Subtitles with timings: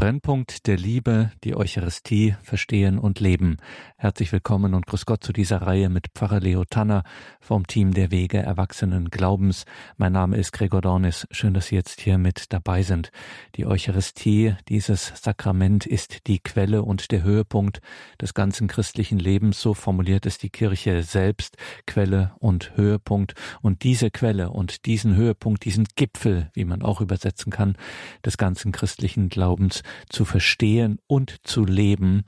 [0.00, 3.58] Brennpunkt der Liebe, die Eucharistie verstehen und leben.
[3.98, 7.02] Herzlich willkommen und grüß Gott zu dieser Reihe mit Pfarrer Leo Tanner
[7.38, 9.66] vom Team der Wege Erwachsenen Glaubens.
[9.98, 11.28] Mein Name ist Gregor Dornis.
[11.30, 13.10] Schön, dass Sie jetzt hier mit dabei sind.
[13.56, 17.82] Die Eucharistie, dieses Sakrament ist die Quelle und der Höhepunkt
[18.22, 19.60] des ganzen christlichen Lebens.
[19.60, 21.58] So formuliert es die Kirche selbst.
[21.86, 23.34] Quelle und Höhepunkt.
[23.60, 27.76] Und diese Quelle und diesen Höhepunkt, diesen Gipfel, wie man auch übersetzen kann,
[28.24, 32.24] des ganzen christlichen Glaubens zu verstehen und zu leben.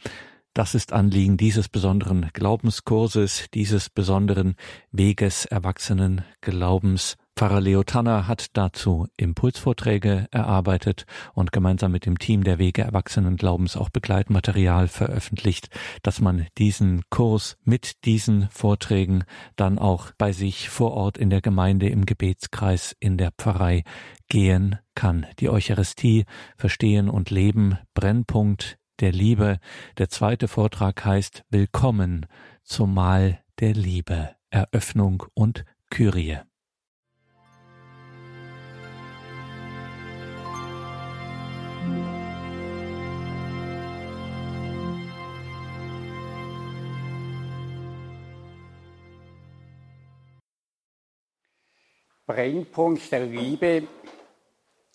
[0.55, 4.56] Das ist Anliegen dieses besonderen Glaubenskurses, dieses besonderen
[4.91, 7.16] Weges erwachsenen Glaubens.
[7.34, 13.36] Pfarrer Leo Tanner hat dazu Impulsvorträge erarbeitet und gemeinsam mit dem Team der Wege Erwachsenen
[13.36, 15.68] Glaubens auch Begleitmaterial veröffentlicht,
[16.02, 19.24] dass man diesen Kurs mit diesen Vorträgen
[19.56, 23.83] dann auch bei sich vor Ort in der Gemeinde, im Gebetskreis, in der Pfarrei
[24.28, 25.27] gehen kann.
[25.41, 29.58] Die Eucharistie verstehen und leben, Brennpunkt der Liebe.
[29.98, 32.27] Der zweite Vortrag heißt Willkommen
[32.62, 36.38] zum Mahl der Liebe, Eröffnung und Kyrie.
[52.33, 53.83] Brennpunkt der Liebe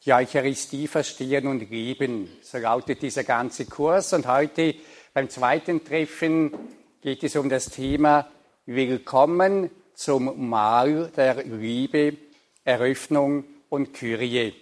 [0.04, 2.28] die Eucharistie verstehen und lieben.
[2.42, 4.12] So lautet dieser ganze Kurs.
[4.14, 4.74] Und heute
[5.14, 6.52] beim zweiten Treffen
[7.00, 8.28] geht es um das Thema
[8.66, 12.18] Willkommen zum Mahl der Liebe,
[12.64, 14.56] Eröffnung und Kyrie.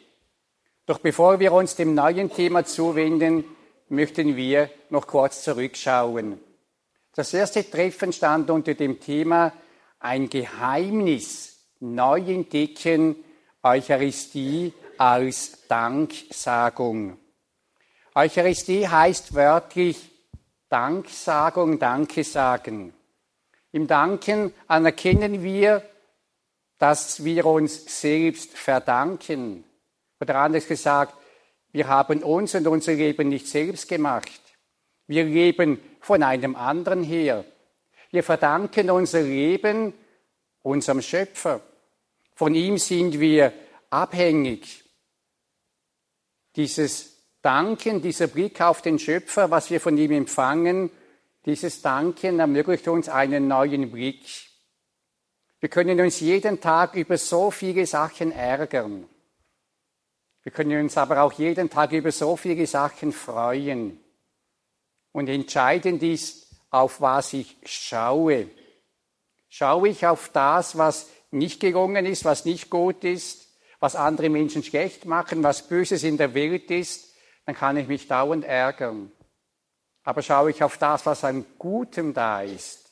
[0.86, 3.46] Doch bevor wir uns dem neuen Thema zuwenden,
[3.88, 6.40] möchten wir noch kurz zurückschauen.
[7.14, 9.54] Das erste Treffen stand unter dem Thema
[10.00, 13.16] ein Geheimnis neu entdecken,
[13.64, 17.18] Eucharistie als Danksagung.
[18.14, 20.12] Eucharistie heißt wörtlich
[20.70, 22.94] Danksagung, Danke sagen.
[23.72, 25.82] Im Danken anerkennen wir,
[26.78, 29.64] dass wir uns selbst verdanken.
[30.20, 31.14] Oder anders gesagt,
[31.72, 34.42] wir haben uns und unser Leben nicht selbst gemacht.
[35.08, 37.44] Wir leben von einem anderen her.
[38.12, 39.94] Wir verdanken unser Leben
[40.66, 41.62] unserem Schöpfer.
[42.34, 43.54] Von ihm sind wir
[43.90, 44.84] abhängig
[46.56, 50.90] dieses Danken, dieser Blick auf den Schöpfer, was wir von ihm empfangen,
[51.46, 54.26] dieses Danken ermöglicht uns einen neuen Blick.
[55.60, 59.08] Wir können uns jeden Tag über so viele Sachen ärgern.
[60.42, 64.00] Wir können uns aber auch jeden Tag über so viele Sachen freuen.
[65.12, 68.50] Und entscheidend ist, auf was ich schaue.
[69.58, 73.48] Schaue ich auf das, was nicht gelungen ist, was nicht gut ist,
[73.80, 78.10] was andere Menschen schlecht machen, was Böses in der Welt ist, dann kann ich mich
[78.10, 79.14] dauernd ärgern.
[80.04, 82.92] Aber schaue ich auf das, was an Gutem da ist,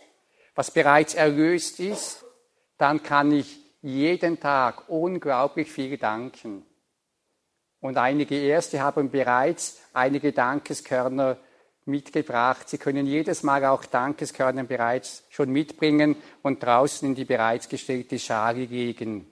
[0.56, 2.24] was bereits erlöst ist,
[2.78, 6.66] dann kann ich jeden Tag unglaublich viel danken.
[7.82, 11.36] Und einige Erste haben bereits einige Dankeskörner
[11.86, 12.70] mitgebracht.
[12.70, 18.20] Sie können jedes Mal auch Dankeskörner bereits schon mitbringen und draußen in die bereits gestellte
[18.20, 19.28] Schale legen.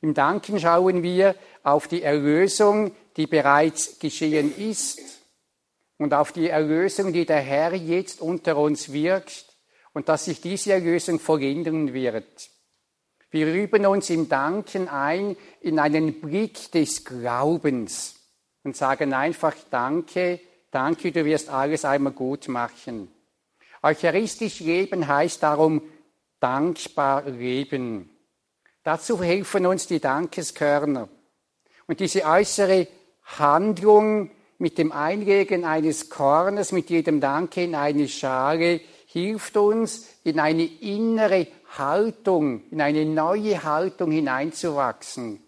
[0.00, 5.00] Im Danken schauen wir auf die Erlösung, die bereits geschehen ist
[5.98, 9.44] und auf die Erlösung, die der Herr jetzt unter uns wirkt
[9.92, 12.50] und dass sich diese Erlösung vollenden wird.
[13.30, 18.16] Wir üben uns im Danken ein in einen Blick des Glaubens
[18.64, 23.10] und sagen einfach Danke, danke, du wirst alles einmal gut machen.
[23.82, 25.82] Eucharistisch leben heißt darum
[26.38, 28.10] dankbar leben.
[28.82, 31.08] Dazu helfen uns die Dankeskörner.
[31.86, 32.88] Und diese äußere
[33.22, 40.38] Handlung mit dem Einlegen eines Kornes, mit jedem Danke in eine Schale, hilft uns, in
[40.38, 45.42] eine innere Haltung, in eine neue Haltung hineinzuwachsen.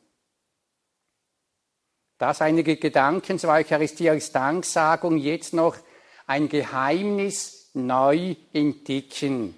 [2.22, 5.74] Das einige Gedanken zur Eucharistie als Danksagung, jetzt noch
[6.28, 9.56] ein Geheimnis neu entdecken.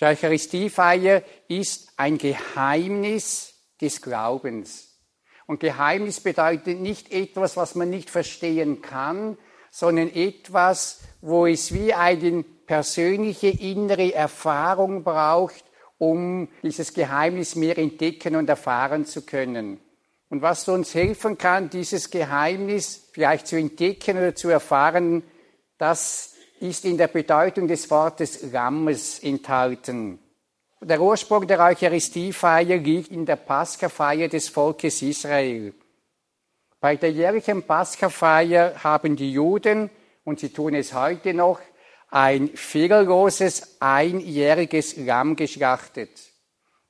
[0.00, 4.98] Die Eucharistiefeier ist ein Geheimnis des Glaubens.
[5.46, 9.38] Und Geheimnis bedeutet nicht etwas, was man nicht verstehen kann,
[9.70, 15.62] sondern etwas, wo es wie eine persönliche innere Erfahrung braucht,
[15.98, 19.78] um dieses Geheimnis mehr entdecken und erfahren zu können.
[20.34, 25.22] Und was uns helfen kann, dieses Geheimnis vielleicht zu entdecken oder zu erfahren,
[25.78, 30.18] das ist in der Bedeutung des Wortes Lammes enthalten.
[30.80, 35.72] Der Ursprung der Eucharistiefeier liegt in der Paschafeier des Volkes Israel.
[36.80, 39.88] Bei der jährlichen Paschafeier haben die Juden,
[40.24, 41.60] und sie tun es heute noch,
[42.10, 46.10] ein fehlerloses einjähriges Lamm geschlachtet.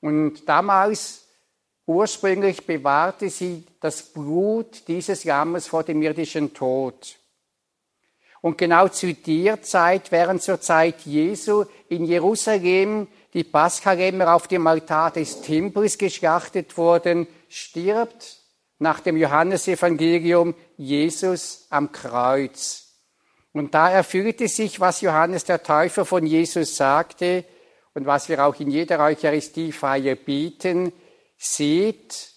[0.00, 1.23] Und damals
[1.86, 7.16] ursprünglich bewahrte sie das Blut dieses Lammes vor dem irdischen Tod.
[8.40, 14.66] Und genau zu der Zeit, während zur Zeit Jesu in Jerusalem die Paschalämmer auf dem
[14.66, 18.38] Altar des Tempels geschlachtet wurden, stirbt
[18.78, 22.84] nach dem Johannesevangelium Jesus am Kreuz.
[23.52, 27.44] Und da erfüllte sich, was Johannes der Täufer von Jesus sagte
[27.94, 30.92] und was wir auch in jeder Eucharistiefeier bieten,
[31.36, 32.30] seht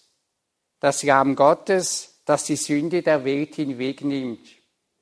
[0.80, 4.46] das Lamm Gottes, das die Sünde der Welt hinwegnimmt.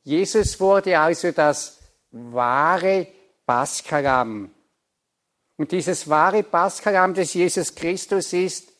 [0.02, 1.78] Jesus wurde also das
[2.10, 3.08] wahre
[3.44, 4.50] Paschalamm.
[5.56, 8.72] Und dieses wahre Paschalamm des Jesus Christus ist,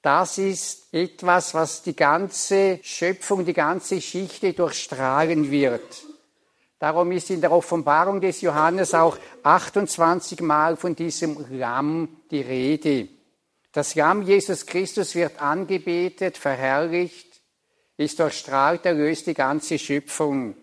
[0.00, 6.04] das ist etwas, was die ganze Schöpfung, die ganze Schichte durchstrahlen wird.
[6.78, 13.08] Darum ist in der Offenbarung des Johannes auch 28 Mal von diesem Lamm die Rede.
[13.72, 17.40] Das Lamm Jesus Christus wird angebetet, verherrlicht,
[17.96, 20.54] ist durchstrahlt, erlöst die ganze Schöpfung.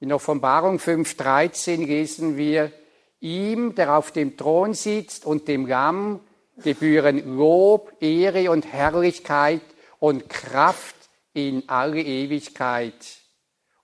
[0.00, 2.72] In Offenbarung 5.13 lesen wir,
[3.20, 6.20] ihm, der auf dem Thron sitzt und dem Lamm
[6.58, 9.62] gebühren Lob, Ehre und Herrlichkeit
[9.98, 10.96] und Kraft
[11.34, 12.94] in alle Ewigkeit.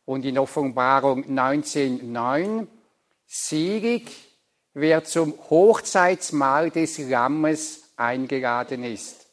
[0.06, 2.66] Und in Offenbarung 19.9,
[3.26, 4.10] selig,
[4.72, 9.26] wer zum Hochzeitsmahl des Lammes eingeladen ist.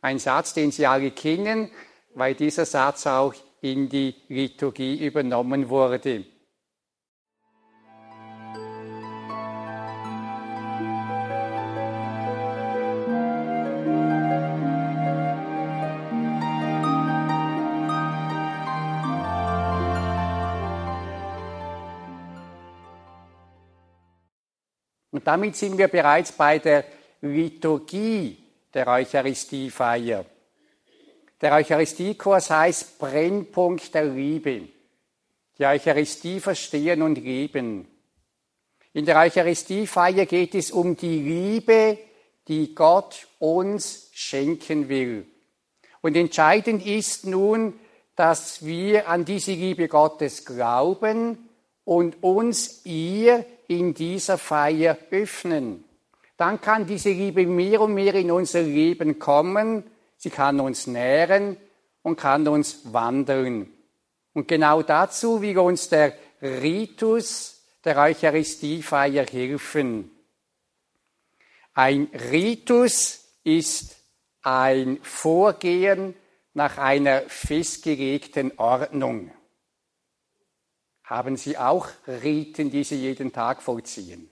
[0.00, 1.70] Ein Satz, den Sie alle kennen,
[2.14, 6.24] weil dieser Satz auch in die Liturgie übernommen wurde.
[25.10, 26.84] Und damit sind wir bereits bei der
[27.20, 28.36] Liturgie
[28.72, 30.24] der Eucharistiefeier.
[31.40, 34.68] Der Eucharistiekurs heißt Brennpunkt der Liebe.
[35.58, 37.88] Die Eucharistie verstehen und leben.
[38.92, 41.98] In der Eucharistiefeier geht es um die Liebe,
[42.48, 45.26] die Gott uns schenken will.
[46.00, 47.78] Und entscheidend ist nun,
[48.16, 51.48] dass wir an diese Liebe Gottes glauben
[51.84, 55.84] und uns ihr in dieser Feier öffnen.
[56.38, 59.82] Dann kann diese Liebe mehr und mehr in unser Leben kommen,
[60.16, 61.56] sie kann uns nähren
[62.02, 63.72] und kann uns wandeln.
[64.34, 70.12] Und genau dazu will uns der Ritus der Eucharistiefeier helfen.
[71.74, 73.96] Ein Ritus ist
[74.42, 76.14] ein Vorgehen
[76.54, 79.32] nach einer festgelegten Ordnung.
[81.02, 84.30] Haben Sie auch Riten, die Sie jeden Tag vollziehen?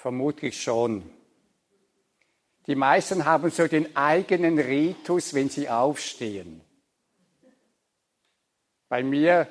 [0.00, 1.02] Vermutlich schon.
[2.66, 6.62] Die meisten haben so den eigenen Ritus, wenn sie aufstehen.
[8.88, 9.46] Bei mir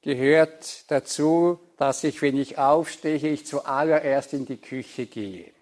[0.00, 5.52] gehört dazu, dass ich, wenn ich aufstehe, ich zuallererst in die Küche gehe.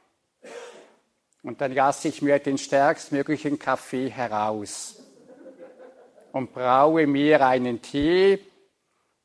[1.42, 5.02] Und dann lasse ich mir den stärkstmöglichen Kaffee heraus
[6.30, 8.38] und braue mir einen Tee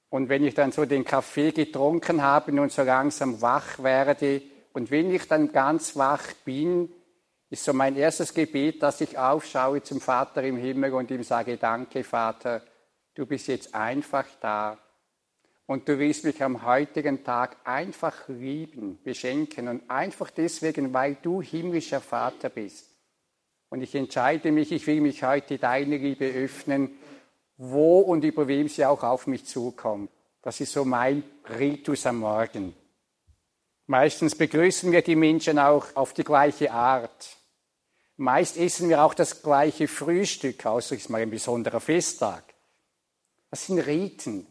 [0.10, 4.42] und wenn ich dann so den Kaffee getrunken habe und so langsam wach werde,
[4.76, 6.90] und wenn ich dann ganz wach bin,
[7.50, 11.56] ist so mein erstes Gebet, dass ich aufschaue zum Vater im Himmel und ihm sage,
[11.56, 12.62] danke Vater,
[13.14, 14.78] du bist jetzt einfach da.
[15.66, 21.42] Und du willst mich am heutigen Tag einfach lieben, beschenken und einfach deswegen, weil du
[21.42, 22.86] himmlischer Vater bist.
[23.70, 26.92] Und ich entscheide mich, ich will mich heute deine Liebe öffnen
[27.58, 30.12] wo und über wem sie auch auf mich zukommt.
[30.42, 31.24] Das ist so mein
[31.58, 32.76] Ritus am Morgen.
[33.88, 37.38] Meistens begrüßen wir die Menschen auch auf die gleiche Art.
[38.18, 42.44] Meist essen wir auch das gleiche Frühstück, außer es ist mal ein besonderer Festtag.
[43.52, 44.48] Das sind Riten.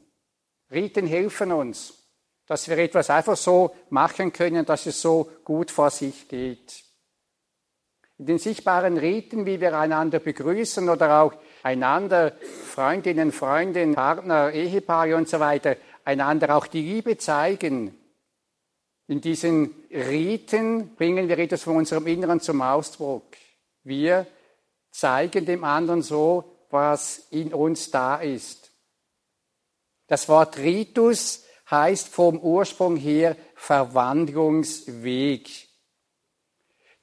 [0.71, 1.95] Riten helfen uns,
[2.47, 6.85] dass wir etwas einfach so machen können, dass es so gut vor sich geht.
[8.19, 12.37] In den sichtbaren Riten, wie wir einander begrüßen oder auch einander,
[12.67, 17.99] Freundinnen, Freunde, Partner, Ehepaare und so weiter, einander auch die Liebe zeigen.
[19.07, 23.37] In diesen Riten bringen wir etwas von unserem Inneren zum Ausdruck.
[23.83, 24.27] Wir
[24.91, 28.71] zeigen dem anderen so, was in uns da ist.
[30.07, 35.51] Das Wort Ritus heißt vom Ursprung her Verwandlungsweg.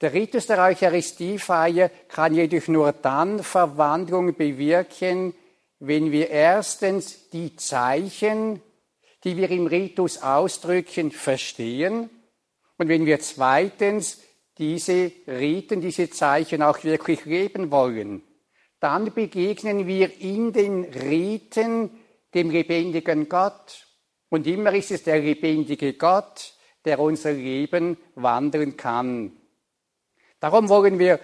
[0.01, 5.35] Der Ritus der Eucharistiefeier kann jedoch nur dann Verwandlung bewirken,
[5.79, 8.61] wenn wir erstens die Zeichen,
[9.23, 12.09] die wir im Ritus ausdrücken, verstehen
[12.77, 14.21] und wenn wir zweitens
[14.57, 18.23] diese Riten, diese Zeichen auch wirklich leben wollen.
[18.79, 21.91] Dann begegnen wir in den Riten
[22.33, 23.87] dem lebendigen Gott.
[24.29, 26.53] Und immer ist es der lebendige Gott,
[26.85, 29.37] der unser Leben wandeln kann.
[30.39, 31.19] Darum wollen wir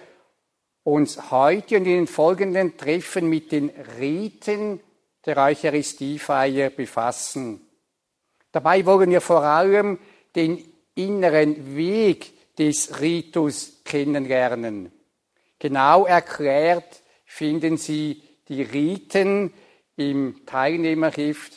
[0.84, 4.80] uns heute und in den folgenden Treffen mit den Riten
[5.26, 7.67] der Eucharistiefeier befassen.
[8.52, 9.98] Dabei wollen wir vor allem
[10.34, 10.64] den
[10.94, 14.92] inneren Weg des Ritus kennenlernen.
[15.58, 19.52] Genau erklärt finden Sie die Riten
[19.96, 21.52] im Teilnehmerheft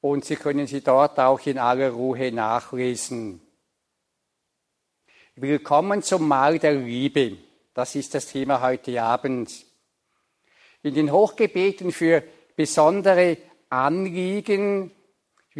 [0.00, 3.40] und Sie können sie dort auch in aller Ruhe nachlesen.
[5.36, 7.38] Willkommen zum Mahl der Liebe.
[7.72, 9.64] Das ist das Thema heute Abend.
[10.82, 12.22] In den Hochgebeten für
[12.56, 14.90] besondere Anliegen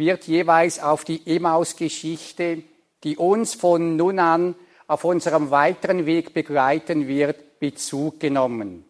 [0.01, 2.63] wird jeweils auf die Emmaus-Geschichte,
[3.03, 4.55] die uns von nun an
[4.87, 8.83] auf unserem weiteren Weg begleiten wird, Bezug genommen.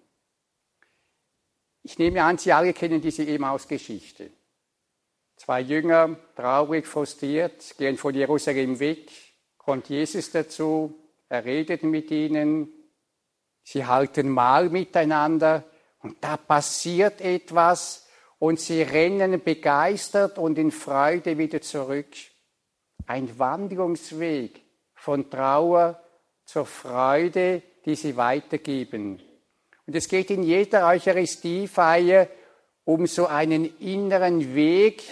[1.83, 4.31] Ich nehme an, Sie alle kennen diese Emmaus-Geschichte.
[5.35, 9.11] Zwei Jünger, traurig, frustriert, gehen von Jerusalem weg,
[9.57, 10.95] kommt Jesus dazu,
[11.27, 12.69] er redet mit ihnen,
[13.63, 15.65] sie halten Mahl miteinander
[15.99, 18.07] und da passiert etwas
[18.41, 22.07] und sie rennen begeistert und in Freude wieder zurück.
[23.05, 24.63] Ein Wandlungsweg
[24.95, 26.01] von Trauer
[26.43, 29.21] zur Freude, die sie weitergeben.
[29.85, 32.29] Und es geht in jeder Eucharistiefeier
[32.83, 35.03] um so einen inneren Weg,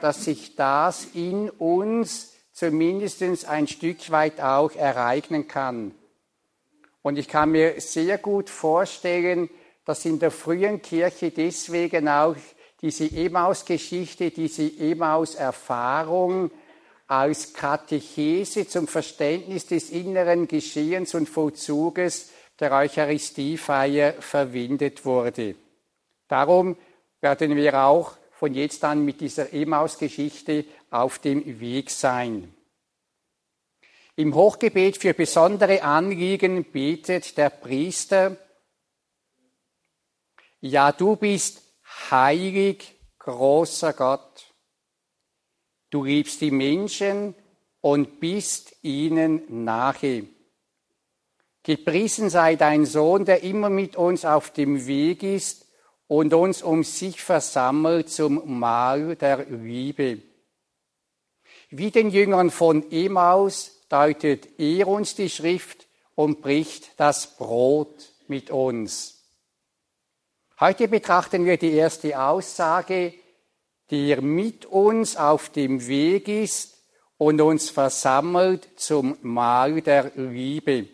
[0.00, 5.94] dass sich das in uns zumindest ein Stück weit auch ereignen kann.
[7.02, 9.50] Und ich kann mir sehr gut vorstellen,
[9.84, 12.36] dass in der frühen Kirche deswegen auch
[12.80, 16.50] diese Emaus-Geschichte, diese Emaus-Erfahrung
[17.06, 22.30] als Katechese zum Verständnis des inneren Geschehens und Vollzuges
[22.60, 25.54] der Eucharistiefeier verwendet wurde.
[26.28, 26.76] Darum
[27.20, 32.54] werden wir auch von jetzt an mit dieser Emaus-Geschichte auf dem Weg sein.
[34.14, 38.36] Im Hochgebet für besondere Anliegen betet der Priester,
[40.60, 41.67] ja, du bist
[42.10, 44.46] heilig, großer Gott.
[45.90, 47.34] Du liebst die Menschen
[47.80, 50.28] und bist ihnen nahe.
[51.62, 55.66] Gepriesen sei dein Sohn, der immer mit uns auf dem Weg ist
[56.06, 60.22] und uns um sich versammelt zum Mahl der Liebe.
[61.70, 68.50] Wie den Jüngern von Emaus deutet er uns die Schrift und bricht das Brot mit
[68.50, 69.17] uns.
[70.60, 73.14] Heute betrachten wir die erste Aussage,
[73.90, 76.82] die er mit uns auf dem Weg ist
[77.16, 80.88] und uns versammelt zum Mahl der Liebe.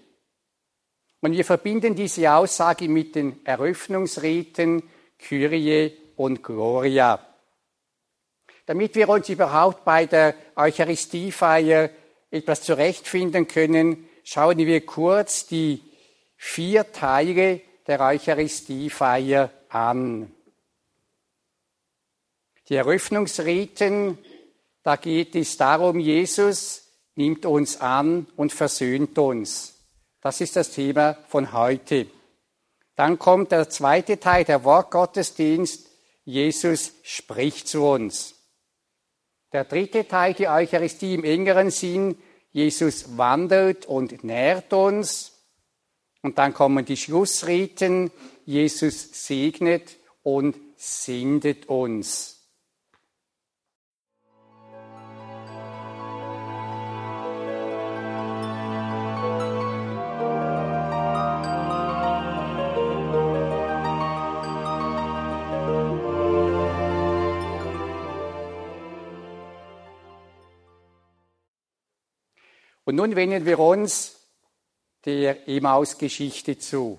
[1.22, 4.82] Und wir verbinden diese Aussage mit den Eröffnungsriten
[5.18, 7.26] Kyrie und Gloria.
[8.66, 11.88] Damit wir uns überhaupt bei der Eucharistiefeier
[12.30, 15.80] etwas zurechtfinden können, schauen wir kurz die
[16.36, 20.32] vier Teile der Eucharistiefeier an.
[22.68, 24.18] Die Eröffnungsriten,
[24.82, 29.74] da geht es darum, Jesus nimmt uns an und versöhnt uns.
[30.20, 32.06] Das ist das Thema von heute.
[32.96, 35.88] Dann kommt der zweite Teil, der Wortgottesdienst.
[36.24, 38.34] Jesus spricht zu uns.
[39.52, 42.16] Der dritte Teil, die Eucharistie im engeren Sinn.
[42.52, 45.33] Jesus wandelt und nährt uns.
[46.24, 48.10] Und dann kommen die Schlussriten.
[48.46, 52.40] Jesus segnet und sendet uns.
[72.86, 74.23] Und nun wenden wir uns
[75.04, 76.98] der Emaus-Geschichte zu.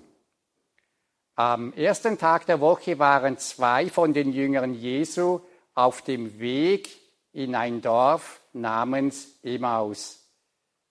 [1.34, 5.40] Am ersten Tag der Woche waren zwei von den Jüngern Jesu
[5.74, 6.88] auf dem Weg
[7.32, 10.24] in ein Dorf namens Emaus,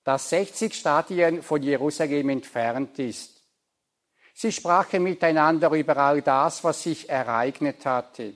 [0.03, 3.41] das 60 Stadien von Jerusalem entfernt ist.
[4.35, 8.35] Sie sprachen miteinander über all das, was sich ereignet hatte.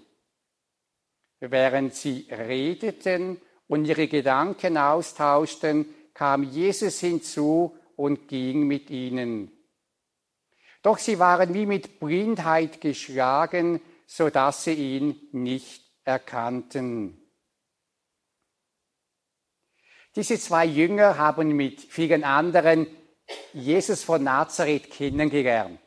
[1.42, 9.52] Während sie redeten und ihre Gedanken austauschten, kam Jesus hinzu und ging mit ihnen.
[10.82, 17.22] Doch sie waren wie mit Blindheit geschlagen, so dass sie ihn nicht erkannten.
[20.16, 22.88] Diese zwei Jünger haben mit vielen anderen
[23.52, 25.82] Jesus von Nazareth kennengelernt.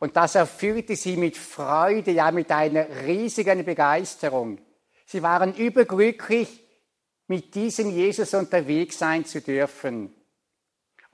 [0.00, 4.58] Und das erfüllte sie mit Freude, ja mit einer riesigen Begeisterung.
[5.06, 6.48] Sie waren überglücklich,
[7.28, 10.12] mit diesem Jesus unterwegs sein zu dürfen.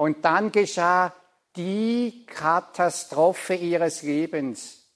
[0.00, 1.14] Und dann geschah
[1.56, 4.86] die Katastrophe ihres Lebens.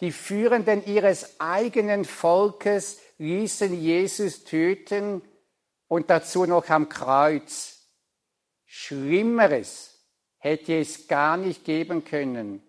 [0.00, 5.22] Die Führenden ihres eigenen Volkes ließen Jesus töten
[5.88, 7.78] und dazu noch am Kreuz.
[8.66, 9.98] Schlimmeres
[10.36, 12.62] hätte es gar nicht geben können.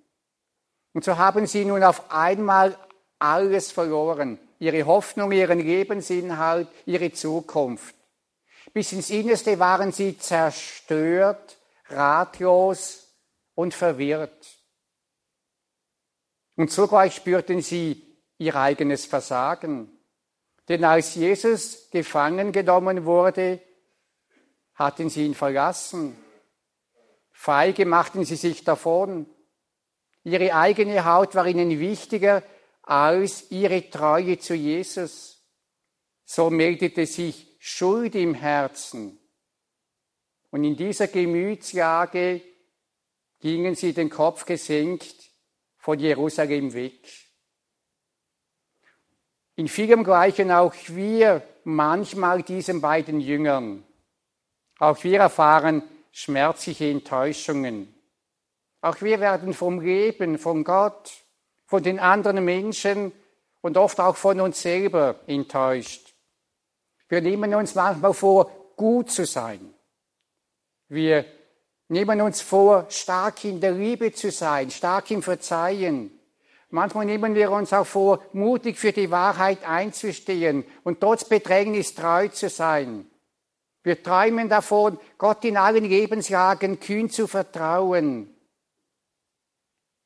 [0.93, 2.77] Und so haben sie nun auf einmal
[3.19, 4.39] alles verloren.
[4.57, 7.93] Ihre Hoffnung, ihren Lebensinhalt, ihre Zukunft.
[8.71, 11.52] Bis ins Innerste waren sie zerstört,
[11.95, 13.17] ratlos
[13.55, 14.57] und verwirrt.
[16.55, 19.91] Und zugleich spürten sie ihr eigenes Versagen.
[20.69, 23.61] Denn als Jesus gefangen genommen wurde,
[24.75, 26.17] hatten sie ihn verlassen.
[27.31, 29.27] Feige machten sie sich davon.
[30.23, 32.43] Ihre eigene Haut war ihnen wichtiger
[32.81, 35.43] als ihre Treue zu Jesus.
[36.23, 39.19] So meldete sich Schuld im Herzen.
[40.53, 42.39] Und in dieser Gemütslage
[43.39, 45.31] gingen sie den Kopf gesenkt
[45.79, 47.09] von Jerusalem weg.
[49.55, 53.83] In vielem gleichen auch wir manchmal diesen beiden Jüngern.
[54.77, 55.81] Auch wir erfahren
[56.11, 57.91] schmerzliche Enttäuschungen.
[58.81, 61.13] Auch wir werden vom Leben, von Gott,
[61.65, 63.11] von den anderen Menschen
[63.61, 66.13] und oft auch von uns selber enttäuscht.
[67.09, 69.72] Wir nehmen uns manchmal vor, gut zu sein.
[70.93, 71.25] Wir
[71.87, 76.11] nehmen uns vor, stark in der Liebe zu sein, stark im Verzeihen.
[76.69, 82.27] Manchmal nehmen wir uns auch vor, mutig für die Wahrheit einzustehen und trotz Bedrängnis treu
[82.27, 83.09] zu sein.
[83.81, 88.31] Wir träumen davon, Gott in allen Lebenslagen kühn zu vertrauen.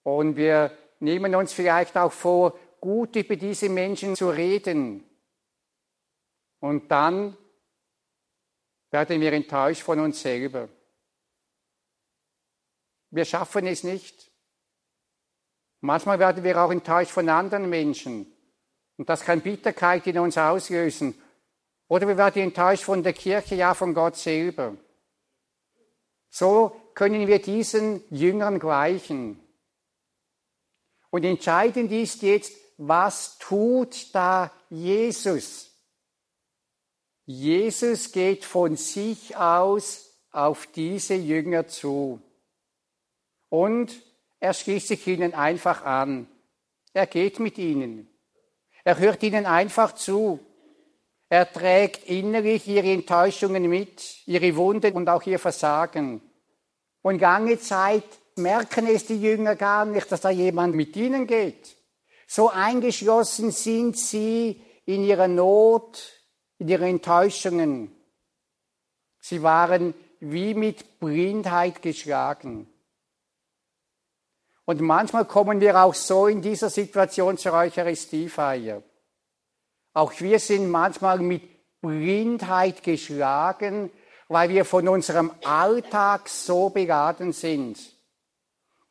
[0.03, 0.71] Und wir
[1.01, 5.03] nehmen uns vielleicht auch vor, gut über diese Menschen zu reden.
[6.61, 7.35] Und dann
[8.89, 10.69] werden wir enttäuscht von uns selber.
[13.09, 14.31] Wir schaffen es nicht.
[15.81, 18.31] Manchmal werden wir auch enttäuscht von anderen Menschen.
[18.97, 21.15] Und das kann Bitterkeit in uns auslösen.
[21.87, 24.75] Oder wir werden enttäuscht von der Kirche, ja von Gott selber.
[26.29, 29.39] So können wir diesen Jüngern gleichen.
[31.09, 35.71] Und entscheidend ist jetzt, was tut da Jesus?
[37.25, 42.21] Jesus geht von sich aus auf diese Jünger zu.
[43.49, 43.91] Und
[44.39, 46.27] er schließt sich ihnen einfach an.
[46.93, 48.09] Er geht mit ihnen.
[48.83, 50.39] Er hört ihnen einfach zu.
[51.29, 56.21] Er trägt innerlich ihre Enttäuschungen mit, ihre Wunden und auch ihr Versagen.
[57.01, 58.05] Und lange Zeit
[58.35, 61.75] merken es die Jünger gar nicht, dass da jemand mit ihnen geht.
[62.27, 66.13] So eingeschlossen sind sie in ihrer Not,
[66.57, 67.95] in ihren Enttäuschungen.
[69.19, 72.69] Sie waren wie mit Blindheit geschlagen.
[74.67, 78.83] Und manchmal kommen wir auch so in dieser Situation zur Eucharistiefeier.
[79.93, 83.89] Auch wir sind manchmal mit Blindheit geschlagen,
[84.27, 87.79] weil wir von unserem Alltag so beladen sind.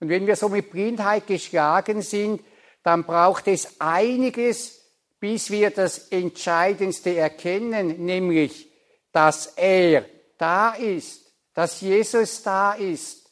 [0.00, 2.40] Und wenn wir so mit Blindheit geschlagen sind,
[2.82, 4.80] dann braucht es einiges,
[5.20, 8.72] bis wir das Entscheidendste erkennen, nämlich,
[9.12, 10.06] dass er
[10.38, 11.20] da ist,
[11.52, 13.30] dass Jesus da ist,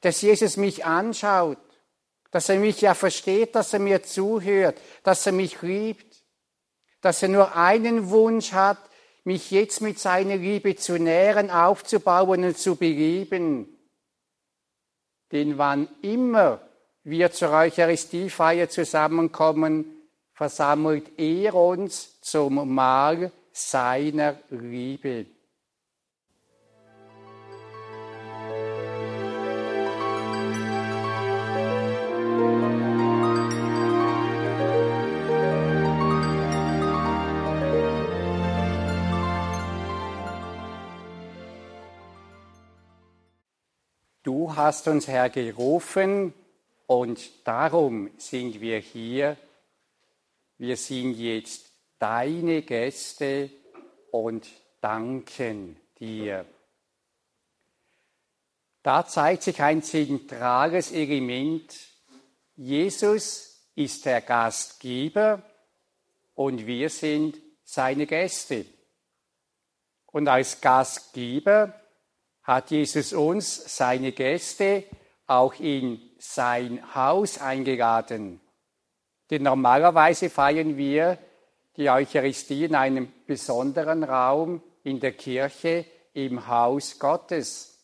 [0.00, 1.58] dass Jesus mich anschaut,
[2.36, 6.22] dass er mich ja versteht, dass er mir zuhört, dass er mich liebt,
[7.00, 8.76] dass er nur einen Wunsch hat,
[9.24, 13.74] mich jetzt mit seiner Liebe zu nähren, aufzubauen und zu beleben.
[15.32, 16.60] Denn wann immer
[17.04, 19.86] wir zur Eucharistiefeier zusammenkommen,
[20.34, 25.24] versammelt er uns zum Mahl seiner Liebe.
[44.56, 46.32] Du hast uns hergerufen
[46.86, 49.36] und darum sind wir hier.
[50.56, 51.66] Wir sind jetzt
[51.98, 53.50] deine Gäste
[54.10, 54.48] und
[54.80, 56.46] danken dir.
[58.82, 61.76] Da zeigt sich ein zentrales Element.
[62.56, 65.42] Jesus ist der Gastgeber
[66.34, 68.64] und wir sind seine Gäste.
[70.06, 71.78] Und als Gastgeber
[72.46, 74.84] hat Jesus uns, seine Gäste,
[75.26, 78.40] auch in sein Haus eingeladen.
[79.30, 81.18] Denn normalerweise feiern wir
[81.76, 87.76] die Eucharistie in einem besonderen Raum in der Kirche im Haus Gottes.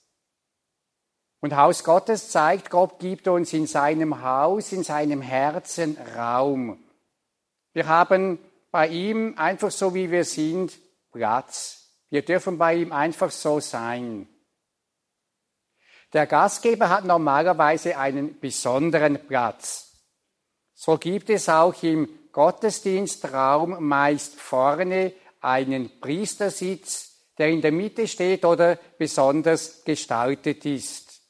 [1.41, 6.79] Und Haus Gottes zeigt, Gott gibt uns in seinem Haus, in seinem Herzen Raum.
[7.73, 8.39] Wir haben
[8.71, 10.79] bei ihm einfach so wie wir sind
[11.11, 11.89] Platz.
[12.11, 14.29] Wir dürfen bei ihm einfach so sein.
[16.13, 19.93] Der Gastgeber hat normalerweise einen besonderen Platz.
[20.75, 28.45] So gibt es auch im Gottesdienstraum meist vorne einen Priestersitz, der in der Mitte steht
[28.45, 31.21] oder besonders gestaltet ist.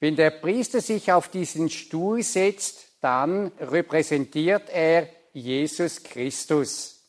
[0.00, 7.02] Wenn der Priester sich auf diesen Stuhl setzt, dann repräsentiert er Jesus Christus.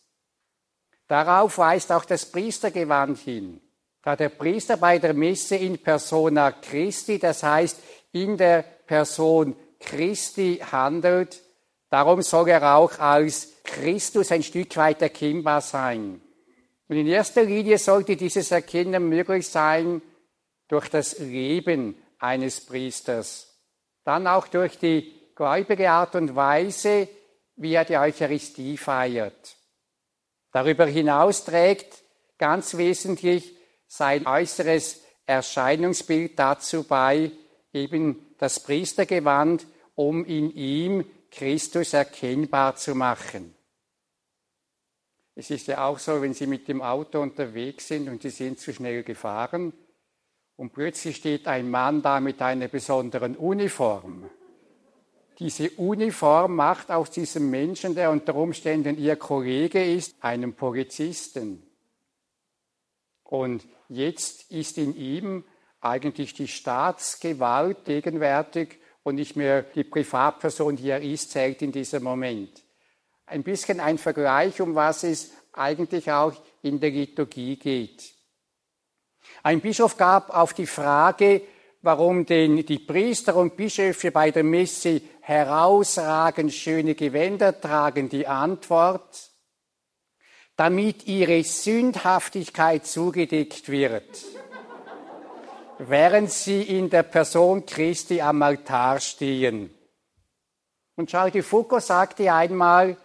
[1.07, 3.61] Darauf weist auch das Priestergewand hin
[4.01, 7.79] da der Priester bei der Messe in persona Christi, das heißt
[8.11, 11.41] in der Person Christi handelt,
[11.89, 16.21] darum soll er auch als Christus ein Stück weit erkennbar sein.
[16.87, 20.01] Und in erster Linie sollte dieses Erkennen möglich sein
[20.67, 23.47] durch das Leben eines Priesters.
[24.03, 27.07] Dann auch durch die gläubige Art und Weise,
[27.57, 29.55] wie er die Eucharistie feiert.
[30.51, 32.03] Darüber hinaus trägt
[32.37, 33.58] ganz wesentlich
[33.89, 37.31] sein äußeres Erscheinungsbild dazu bei,
[37.73, 43.53] eben das Priestergewand, um in ihm Christus erkennbar zu machen.
[45.35, 48.59] Es ist ja auch so, wenn Sie mit dem Auto unterwegs sind und Sie sind
[48.59, 49.73] zu schnell gefahren
[50.55, 54.29] und plötzlich steht ein Mann da mit einer besonderen Uniform.
[55.39, 61.63] Diese Uniform macht aus diesem Menschen, der unter Umständen Ihr Kollege ist, einen Polizisten.
[63.23, 65.43] Und Jetzt ist in ihm
[65.81, 72.03] eigentlich die Staatsgewalt gegenwärtig und nicht mehr die Privatperson, die er ist, zählt in diesem
[72.03, 72.63] Moment.
[73.25, 78.13] Ein bisschen ein Vergleich, um was es eigentlich auch in der Liturgie geht.
[79.41, 81.41] Ein Bischof gab auf die Frage,
[81.81, 89.28] warum denn die Priester und Bischöfe bei der Messe herausragend schöne Gewänder tragen, die Antwort,
[90.59, 94.03] damit ihre Sündhaftigkeit zugedeckt wird,
[95.77, 99.73] während sie in der Person Christi am Altar stehen.
[100.97, 102.97] Und Charles Foucault sagte einmal,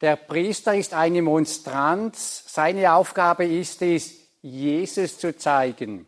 [0.00, 6.06] der Priester ist eine Monstranz, seine Aufgabe ist es, Jesus zu zeigen.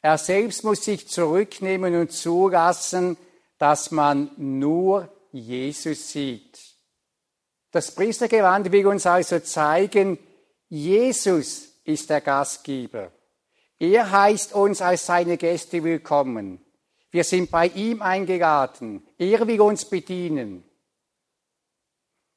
[0.00, 3.16] Er selbst muss sich zurücknehmen und zulassen,
[3.58, 6.56] dass man nur Jesus sieht.
[7.74, 10.16] Das Priestergewand will uns also zeigen,
[10.68, 13.10] Jesus ist der Gastgeber.
[13.80, 16.64] Er heißt uns als seine Gäste willkommen.
[17.10, 19.04] Wir sind bei ihm eingeladen.
[19.18, 20.62] Er will uns bedienen.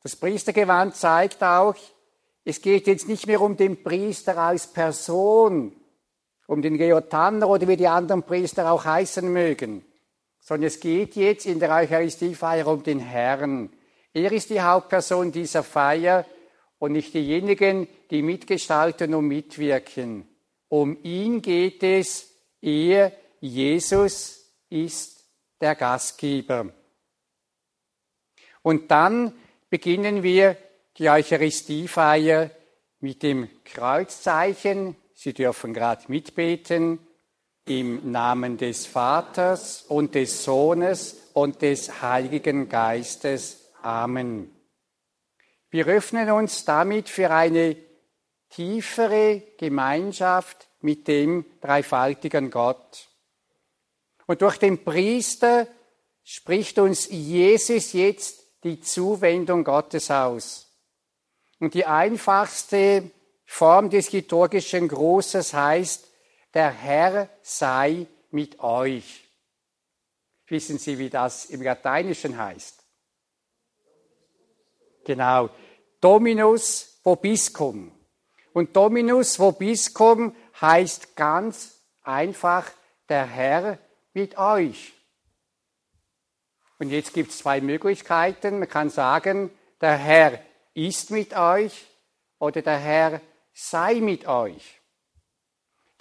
[0.01, 1.75] Das Priestergewand zeigt auch,
[2.43, 5.79] es geht jetzt nicht mehr um den Priester als Person,
[6.47, 9.85] um den Leotanner oder wie die anderen Priester auch heißen mögen,
[10.39, 13.69] sondern es geht jetzt in der Eucharistiefeier um den Herrn,
[14.17, 16.25] er ist die Hauptperson dieser Feier
[16.79, 20.27] und nicht diejenigen, die mitgestalten und mitwirken.
[20.69, 22.29] Um ihn geht es,
[22.61, 25.23] er, Jesus, ist
[25.61, 26.73] der Gastgeber.
[28.63, 29.33] Und dann
[29.69, 30.57] beginnen wir
[30.97, 32.49] die Eucharistiefeier
[32.99, 34.95] mit dem Kreuzzeichen.
[35.13, 36.99] Sie dürfen gerade mitbeten
[37.65, 43.66] im Namen des Vaters und des Sohnes und des Heiligen Geistes.
[43.81, 44.53] Amen.
[45.69, 47.75] Wir öffnen uns damit für eine
[48.49, 53.09] tiefere Gemeinschaft mit dem dreifaltigen Gott.
[54.25, 55.67] Und durch den Priester
[56.23, 60.67] spricht uns Jesus jetzt die Zuwendung Gottes aus.
[61.59, 63.09] Und die einfachste
[63.45, 66.07] Form des liturgischen Grußes heißt,
[66.53, 69.23] der Herr sei mit euch.
[70.47, 72.76] Wissen Sie, wie das im Lateinischen heißt?
[75.07, 75.49] Genau.
[76.01, 77.93] Dominus vobiscum.
[78.51, 82.69] Und Dominus vobiscum heißt ganz einfach
[83.07, 83.77] der Herr
[84.13, 84.91] mit euch.
[86.77, 88.59] Und jetzt gibt es zwei Möglichkeiten.
[88.59, 90.39] Man kann sagen, der Herr
[90.73, 91.87] ist mit euch
[92.37, 93.21] oder der Herr
[93.53, 94.81] sei mit euch.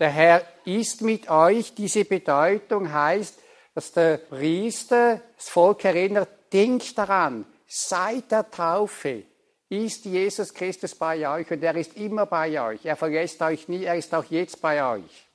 [0.01, 1.75] Der Herr ist mit euch.
[1.77, 3.39] Diese Bedeutung heißt,
[3.73, 9.25] dass der Priester das Volk erinnert, denkt daran, seit der Taufe
[9.69, 12.85] ist Jesus Christus bei euch und er ist immer bei euch.
[12.85, 15.27] Er verlässt euch nie, er ist auch jetzt bei euch.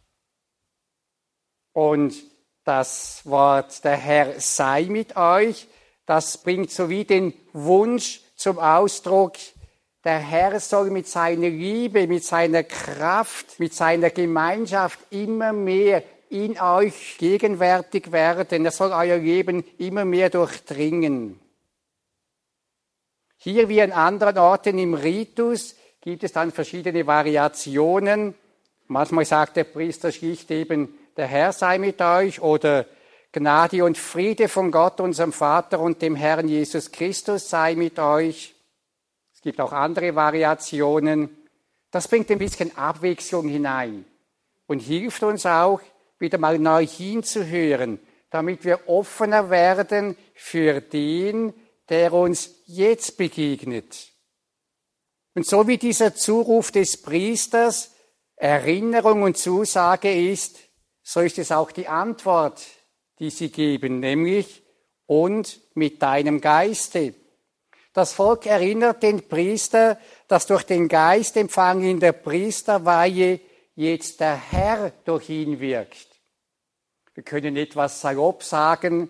[1.74, 2.14] Und
[2.64, 5.68] das Wort der Herr sei mit euch,
[6.06, 9.34] das bringt so wie den Wunsch zum Ausdruck,
[10.04, 16.60] der Herr soll mit seiner Liebe, mit seiner Kraft, mit seiner Gemeinschaft immer mehr in
[16.60, 18.66] euch gegenwärtig werden.
[18.66, 21.40] Er soll euer Leben immer mehr durchdringen.
[23.44, 28.36] Hier wie an anderen Orten im Ritus gibt es dann verschiedene Variationen.
[28.86, 32.86] Manchmal sagt der Priester schlicht eben, der Herr sei mit euch oder
[33.32, 38.54] Gnade und Friede von Gott, unserem Vater und dem Herrn Jesus Christus sei mit euch.
[39.34, 41.36] Es gibt auch andere Variationen.
[41.90, 44.06] Das bringt ein bisschen Abwechslung hinein
[44.68, 45.82] und hilft uns auch,
[46.20, 47.98] wieder mal neu hinzuhören,
[48.30, 51.56] damit wir offener werden für den,
[51.92, 54.08] der uns jetzt begegnet.
[55.36, 57.92] Und so wie dieser Zuruf des Priesters
[58.38, 60.58] Erinnerung und Zusage ist,
[61.04, 62.62] so ist es auch die Antwort,
[63.20, 64.64] die sie geben, nämlich
[65.06, 67.14] und mit deinem Geiste.
[67.92, 70.00] Das Volk erinnert den Priester,
[70.30, 73.42] dass durch den Geist empfangen in der Priesterweihe
[73.76, 76.08] jetzt der Herr durch ihn wirkt.
[77.16, 79.10] Wir können etwas salopp sagen,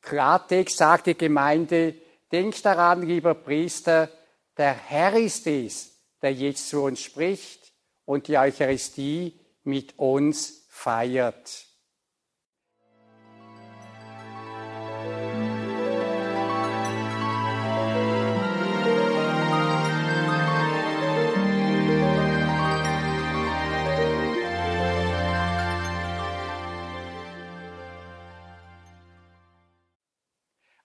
[0.00, 1.94] Klartext sagt die Gemeinde,
[2.34, 4.10] denk daran, lieber Priester,
[4.58, 7.72] der Herr ist es, der jetzt zu uns spricht
[8.04, 11.66] und die Eucharistie mit uns feiert.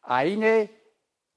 [0.03, 0.69] Eine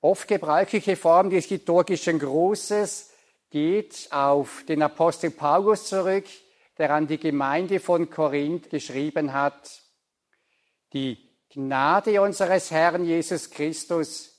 [0.03, 3.11] oft gebräuchliche Form des liturgischen Grußes
[3.51, 6.27] geht auf den Apostel Paulus zurück,
[6.77, 9.81] der an die Gemeinde von Korinth geschrieben hat,
[10.93, 14.31] die Gnade unseres Herrn Jesus Christus,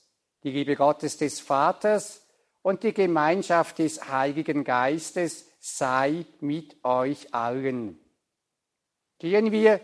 [0.42, 2.22] die Liebe Gottes des Vaters
[2.62, 7.98] und die Gemeinschaft des Heiligen Geistes sei mit euch allen.
[9.18, 9.80] Gehen wir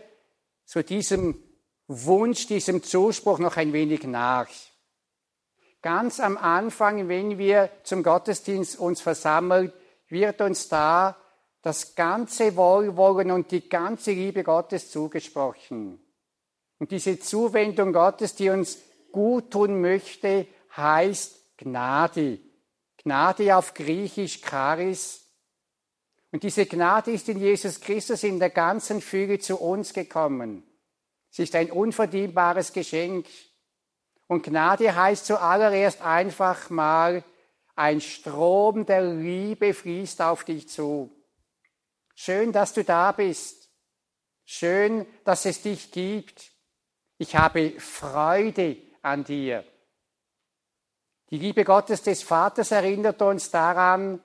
[0.65, 1.41] zu diesem
[1.87, 4.49] Wunsch, diesem Zuspruch noch ein wenig nach.
[5.81, 9.73] Ganz am Anfang, wenn wir zum Gottesdienst uns versammeln,
[10.07, 11.17] wird uns da
[11.61, 15.99] das ganze Wohlwollen und die ganze Liebe Gottes zugesprochen.
[16.79, 18.79] Und diese Zuwendung Gottes, die uns
[19.11, 22.39] gut tun möchte, heißt Gnade.
[22.97, 25.27] Gnade auf Griechisch Charis.
[26.31, 30.63] Und diese Gnade ist in Jesus Christus in der ganzen Fülle zu uns gekommen.
[31.29, 33.27] Sie ist ein unverdienbares Geschenk.
[34.31, 37.25] Und Gnade heißt zuallererst einfach mal,
[37.75, 41.11] ein Strom der Liebe fließt auf dich zu.
[42.15, 43.69] Schön, dass du da bist.
[44.45, 46.49] Schön, dass es dich gibt.
[47.17, 49.65] Ich habe Freude an dir.
[51.29, 54.23] Die Liebe Gottes des Vaters erinnert uns daran,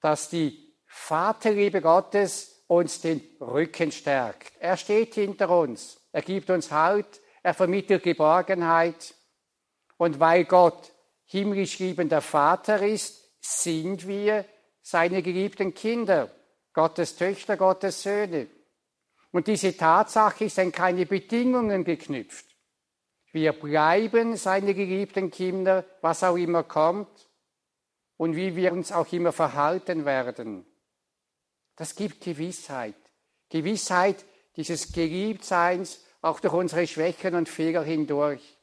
[0.00, 4.50] dass die Vaterliebe Gottes uns den Rücken stärkt.
[4.58, 6.00] Er steht hinter uns.
[6.10, 7.20] Er gibt uns Halt.
[7.44, 9.14] Er vermittelt Geborgenheit.
[9.98, 10.92] Und weil Gott
[11.26, 14.46] himmlisch liebender Vater ist, sind wir
[14.80, 16.30] seine geliebten Kinder.
[16.72, 18.46] Gottes Töchter, Gottes Söhne.
[19.32, 22.46] Und diese Tatsache ist an keine Bedingungen geknüpft.
[23.32, 27.28] Wir bleiben seine geliebten Kinder, was auch immer kommt
[28.16, 30.64] und wie wir uns auch immer verhalten werden.
[31.76, 32.96] Das gibt Gewissheit.
[33.50, 34.24] Gewissheit
[34.56, 38.57] dieses Geliebtseins auch durch unsere Schwächen und Fehler hindurch.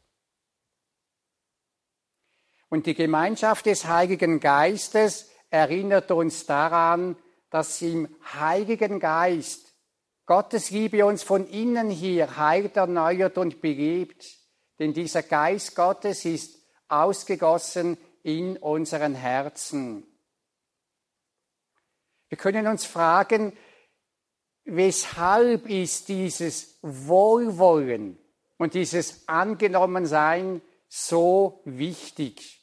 [2.70, 7.16] Und die Gemeinschaft des Heiligen Geistes erinnert uns daran,
[7.50, 9.74] dass im Heiligen Geist
[10.26, 14.26] Gottes Liebe uns von innen hier heilt, erneuert und belebt.
[14.80, 20.06] Denn dieser Geist Gottes ist ausgegossen in unseren Herzen.
[22.28, 23.54] Wir können uns fragen,
[24.66, 28.18] weshalb ist dieses Wohlwollen
[28.58, 30.62] und dieses Angenommensein
[30.98, 32.62] so wichtig?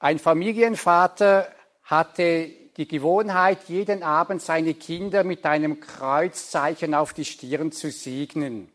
[0.00, 7.70] Ein Familienvater hatte die Gewohnheit, jeden Abend seine Kinder mit einem Kreuzzeichen auf die Stirn
[7.70, 8.70] zu segnen.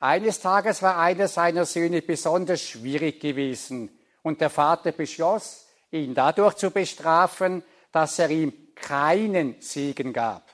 [0.00, 6.56] Eines Tages war einer seiner Söhne besonders schwierig gewesen und der Vater beschloss, ihn dadurch
[6.56, 10.53] zu bestrafen, dass er ihm keinen Segen gab.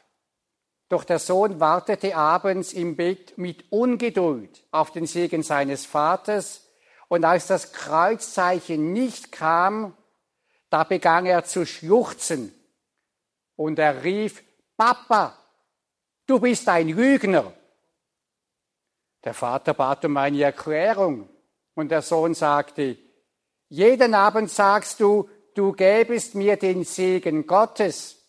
[0.91, 6.67] Doch der Sohn wartete abends im Bett mit Ungeduld auf den Segen seines Vaters,
[7.07, 9.97] und als das Kreuzzeichen nicht kam,
[10.69, 12.53] da begann er zu schluchzen,
[13.55, 14.43] und er rief,
[14.77, 15.39] Papa,
[16.27, 17.53] du bist ein Lügner.
[19.23, 21.29] Der Vater bat um eine Erklärung,
[21.75, 22.99] und der Sohn sagte,
[23.69, 28.20] jeden Abend sagst du, du gäbest mir den Segen Gottes.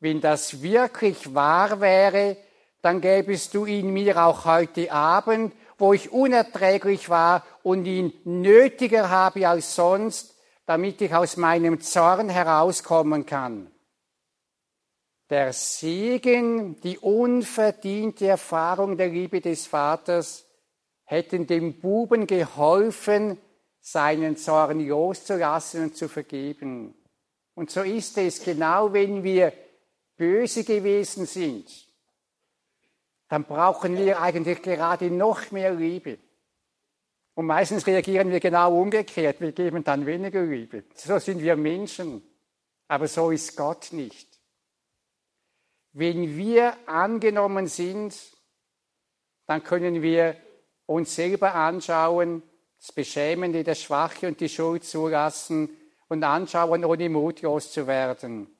[0.00, 2.36] Wenn das wirklich wahr wäre,
[2.82, 9.10] dann gäbest du ihn mir auch heute Abend, wo ich unerträglich war und ihn nötiger
[9.10, 13.70] habe als sonst, damit ich aus meinem Zorn herauskommen kann.
[15.28, 20.46] Der Segen, die unverdiente Erfahrung der Liebe des Vaters
[21.04, 23.38] hätten dem Buben geholfen,
[23.80, 26.94] seinen Zorn loszulassen und zu vergeben.
[27.54, 29.52] Und so ist es, genau wenn wir
[30.16, 31.86] böse gewesen sind,
[33.28, 36.18] dann brauchen wir eigentlich gerade noch mehr Liebe.
[37.34, 39.40] Und meistens reagieren wir genau umgekehrt.
[39.40, 40.84] Wir geben dann weniger Liebe.
[40.94, 42.22] So sind wir Menschen.
[42.88, 44.26] Aber so ist Gott nicht.
[45.92, 48.16] Wenn wir angenommen sind,
[49.46, 50.36] dann können wir
[50.86, 52.42] uns selber anschauen,
[52.78, 55.70] das Beschämende, das Schwache und die Schuld zulassen
[56.08, 58.55] und anschauen, ohne mutlos zu werden.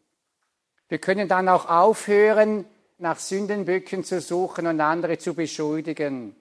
[0.88, 2.64] Wir können dann auch aufhören,
[2.99, 6.35] nach Sündenböcken zu suchen und andere zu beschuldigen,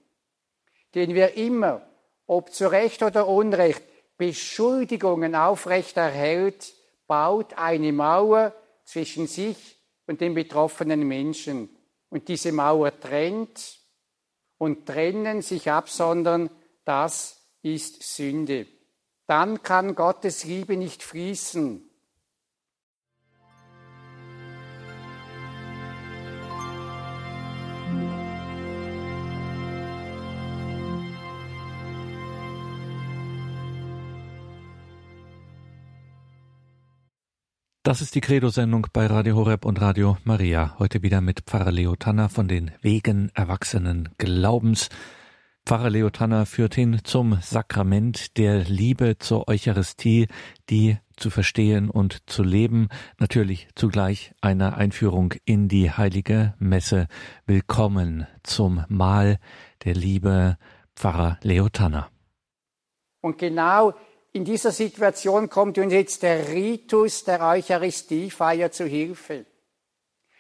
[0.93, 1.81] den wir immer,
[2.27, 3.83] ob zu Recht oder Unrecht,
[4.17, 6.73] Beschuldigungen aufrechterhält,
[7.07, 8.53] baut eine Mauer
[8.85, 9.77] zwischen sich
[10.07, 11.69] und den betroffenen Menschen.
[12.09, 13.79] Und diese Mauer trennt
[14.57, 16.49] und trennen, sich absondern,
[16.85, 18.67] das ist Sünde.
[19.27, 21.89] Dann kann Gottes Liebe nicht fließen.
[37.85, 40.75] Das ist die Credo-Sendung bei Radio Horeb und Radio Maria.
[40.79, 44.89] Heute wieder mit Pfarrer Leo Tanner von den Wegen erwachsenen Glaubens.
[45.67, 50.25] Pfarrer Leo Tanner führt hin zum Sakrament der Liebe zur Eucharistie,
[50.71, 52.89] die zu verstehen und zu leben.
[53.19, 57.07] Natürlich zugleich eine Einführung in die heilige Messe.
[57.45, 59.37] Willkommen zum Mahl
[59.83, 60.57] der Liebe,
[60.95, 62.09] Pfarrer Leo Tanner.
[63.21, 63.93] Und genau
[64.35, 69.45] in dieser Situation kommt uns jetzt der Ritus der Eucharistiefeier zu Hilfe.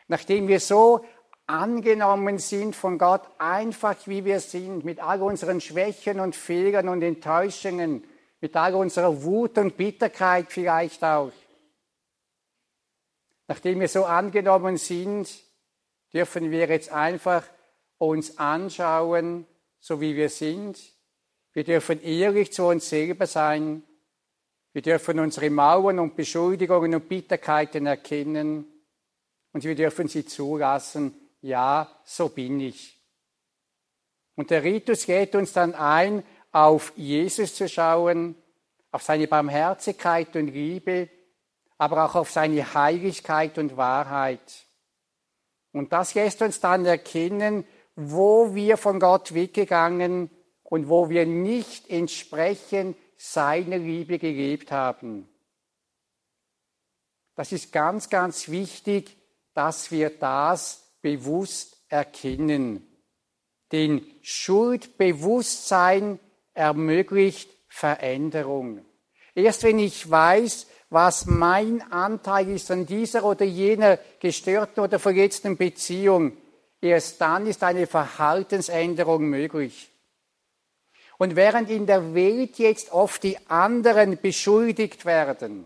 [0.09, 1.05] Nachdem wir so
[1.47, 7.03] angenommen sind von Gott, einfach wie wir sind, mit all unseren Schwächen und Fehlern und
[7.03, 8.03] Enttäuschungen,
[8.41, 11.31] mit all unserer Wut und Bitterkeit vielleicht auch.
[13.47, 15.29] Nachdem wir so angenommen sind,
[16.13, 17.45] dürfen wir jetzt einfach
[17.97, 19.47] uns anschauen,
[19.79, 20.94] so wie wir sind,
[21.55, 23.81] wir dürfen ehrlich zu uns selber sein.
[24.73, 28.65] Wir dürfen unsere Mauern und Beschuldigungen und Bitterkeiten erkennen.
[29.53, 31.15] Und wir dürfen sie zulassen.
[31.41, 32.99] Ja, so bin ich.
[34.35, 38.35] Und der Ritus lädt uns dann ein, auf Jesus zu schauen,
[38.91, 41.09] auf seine Barmherzigkeit und Liebe,
[41.77, 44.65] aber auch auf seine Heiligkeit und Wahrheit.
[45.71, 47.65] Und das lässt uns dann erkennen,
[47.95, 50.29] wo wir von Gott weggegangen
[50.65, 55.29] und wo wir nicht entsprechend seiner Liebe gelebt haben.
[57.35, 59.17] Das ist ganz, ganz wichtig,
[59.53, 62.87] dass wir das bewusst erkennen.
[63.71, 66.19] Denn Schuldbewusstsein
[66.53, 68.85] ermöglicht Veränderung.
[69.33, 75.57] Erst wenn ich weiß, was mein Anteil ist an dieser oder jener gestörten oder verletzten
[75.57, 76.37] Beziehung,
[76.79, 79.91] erst dann ist eine Verhaltensänderung möglich.
[81.17, 85.65] Und während in der Welt jetzt oft die anderen beschuldigt werden,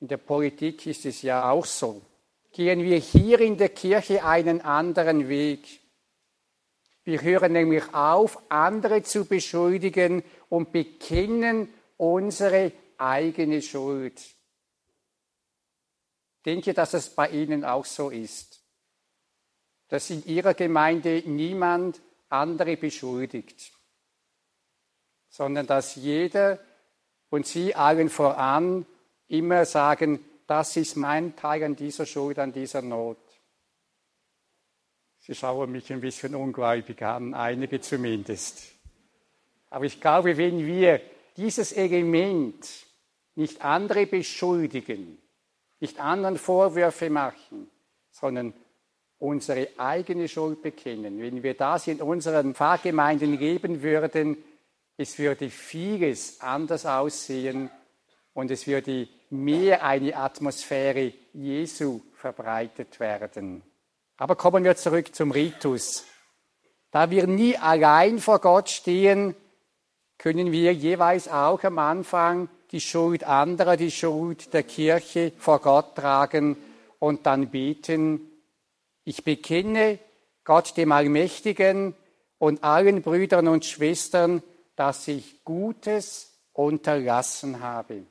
[0.00, 2.02] in der Politik ist es ja auch so,
[2.52, 5.80] gehen wir hier in der Kirche einen anderen Weg.
[7.04, 14.18] Wir hören nämlich auf, andere zu beschuldigen und bekennen unsere eigene Schuld.
[14.18, 14.34] Ich
[16.44, 18.60] denke, dass es bei Ihnen auch so ist,
[19.88, 23.75] dass in Ihrer Gemeinde niemand andere beschuldigt
[25.36, 26.58] sondern dass jeder
[27.28, 28.86] und Sie allen voran
[29.28, 33.18] immer sagen, das ist mein Teil an dieser Schuld, an dieser Not.
[35.18, 38.62] Sie schauen mich ein bisschen ungläubig an, einige zumindest.
[39.68, 41.02] Aber ich glaube, wenn wir
[41.36, 42.66] dieses Element
[43.34, 45.18] nicht andere beschuldigen
[45.80, 47.70] Nicht anderen Vorwürfe machen,
[48.10, 48.54] sondern
[49.18, 51.20] unsere eigene Schuld bekennen.
[51.20, 54.38] Wenn wir das in unseren Pfarrgemeinden leben würden,
[54.96, 57.70] es würde vieles anders aussehen
[58.32, 63.62] und es würde mehr eine Atmosphäre Jesu verbreitet werden.
[64.16, 66.04] Aber kommen wir zurück zum Ritus.
[66.90, 69.34] Da wir nie allein vor Gott stehen,
[70.18, 75.94] können wir jeweils auch am Anfang die Schuld anderer, die Schuld der Kirche vor Gott
[75.94, 76.56] tragen
[76.98, 78.20] und dann beten,
[79.04, 79.98] ich bekenne
[80.44, 81.94] Gott dem Allmächtigen
[82.38, 84.42] und allen Brüdern und Schwestern,
[84.76, 88.02] dass ich Gutes unterlassen habe.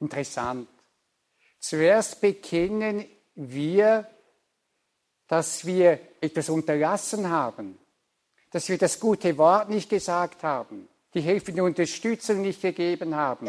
[0.00, 0.68] Interessant.
[1.58, 3.04] Zuerst bekennen
[3.34, 4.06] wir,
[5.26, 7.78] dass wir etwas unterlassen haben,
[8.50, 13.48] dass wir das gute Wort nicht gesagt haben, die helfende Unterstützung nicht gegeben haben,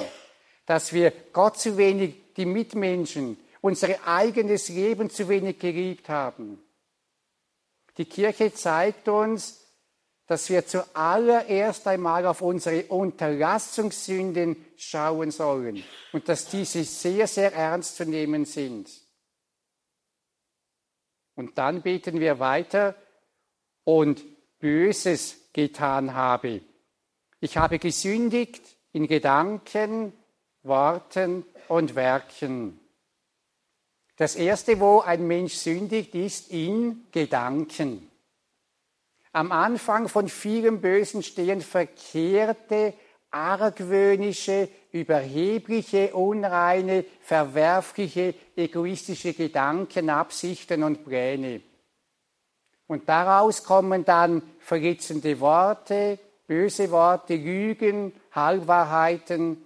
[0.66, 6.62] dass wir Gott zu wenig, die Mitmenschen, unser eigenes Leben zu wenig geliebt haben.
[7.98, 9.67] Die Kirche zeigt uns,
[10.28, 17.96] dass wir zuallererst einmal auf unsere Unterlassungssünden schauen sollen und dass diese sehr, sehr ernst
[17.96, 18.90] zu nehmen sind.
[21.36, 22.96] Und dann beten wir weiter
[23.86, 24.24] und
[24.60, 26.62] Böses getan habe.
[27.40, 28.62] Ich habe gesündigt
[28.92, 30.12] in Gedanken,
[30.64, 32.80] Worten und Werken.
[34.18, 38.07] Das erste, wo ein Mensch sündigt, ist in Gedanken.
[39.38, 42.96] Am Anfang von vielem Bösen stehen verkehrte,
[43.30, 51.62] argwöhnische, überhebliche, unreine, verwerfliche, egoistische Gedanken, Absichten und Pläne.
[52.88, 56.18] Und daraus kommen dann verletzende Worte,
[56.48, 59.64] böse Worte, Lügen, Halbwahrheiten.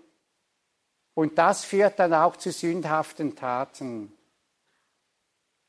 [1.13, 4.11] Und das führt dann auch zu sündhaften Taten.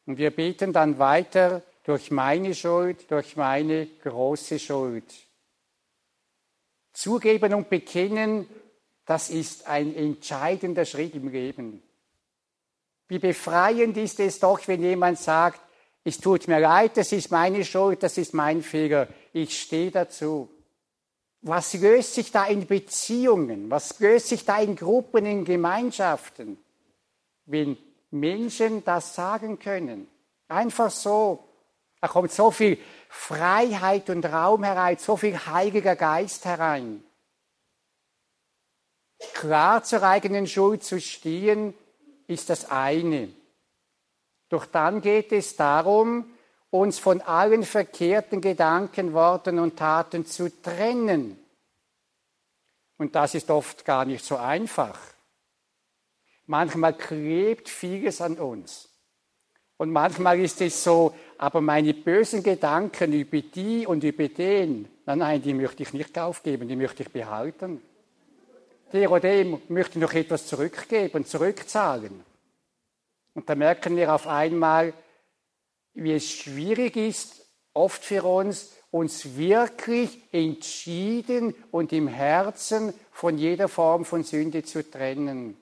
[0.06, 5.04] Und wir beten dann weiter, durch meine Schuld, durch meine große Schuld.
[6.92, 8.46] Zugeben und bekennen,
[9.06, 11.82] das ist ein entscheidender Schritt im Leben.
[13.08, 15.60] Wie befreiend ist es doch, wenn jemand sagt,
[16.04, 20.48] es tut mir leid, das ist meine Schuld, das ist mein Fehler, ich stehe dazu.
[21.42, 23.70] Was löst sich da in Beziehungen?
[23.70, 26.56] Was löst sich da in Gruppen, in Gemeinschaften,
[27.46, 27.76] wenn
[28.10, 30.06] Menschen das sagen können?
[30.48, 31.44] Einfach so,
[32.02, 32.78] da kommt so viel
[33.08, 37.04] Freiheit und Raum herein, so viel Heiliger Geist herein.
[39.34, 41.74] Klar zur eigenen Schuld zu stehen,
[42.26, 43.32] ist das eine.
[44.48, 46.36] Doch dann geht es darum,
[46.70, 51.38] uns von allen verkehrten Gedanken, Worten und Taten zu trennen.
[52.98, 54.98] Und das ist oft gar nicht so einfach.
[56.46, 58.91] Manchmal klebt vieles an uns.
[59.82, 65.18] Und manchmal ist es so, aber meine bösen Gedanken über die und über den, nein,
[65.18, 67.82] nein, die möchte ich nicht aufgeben, die möchte ich behalten.
[68.92, 72.22] Der oder dem möchte ich noch etwas zurückgeben, zurückzahlen.
[73.34, 74.92] Und da merken wir auf einmal,
[75.94, 83.66] wie es schwierig ist, oft für uns, uns wirklich entschieden und im Herzen von jeder
[83.66, 85.56] Form von Sünde zu trennen.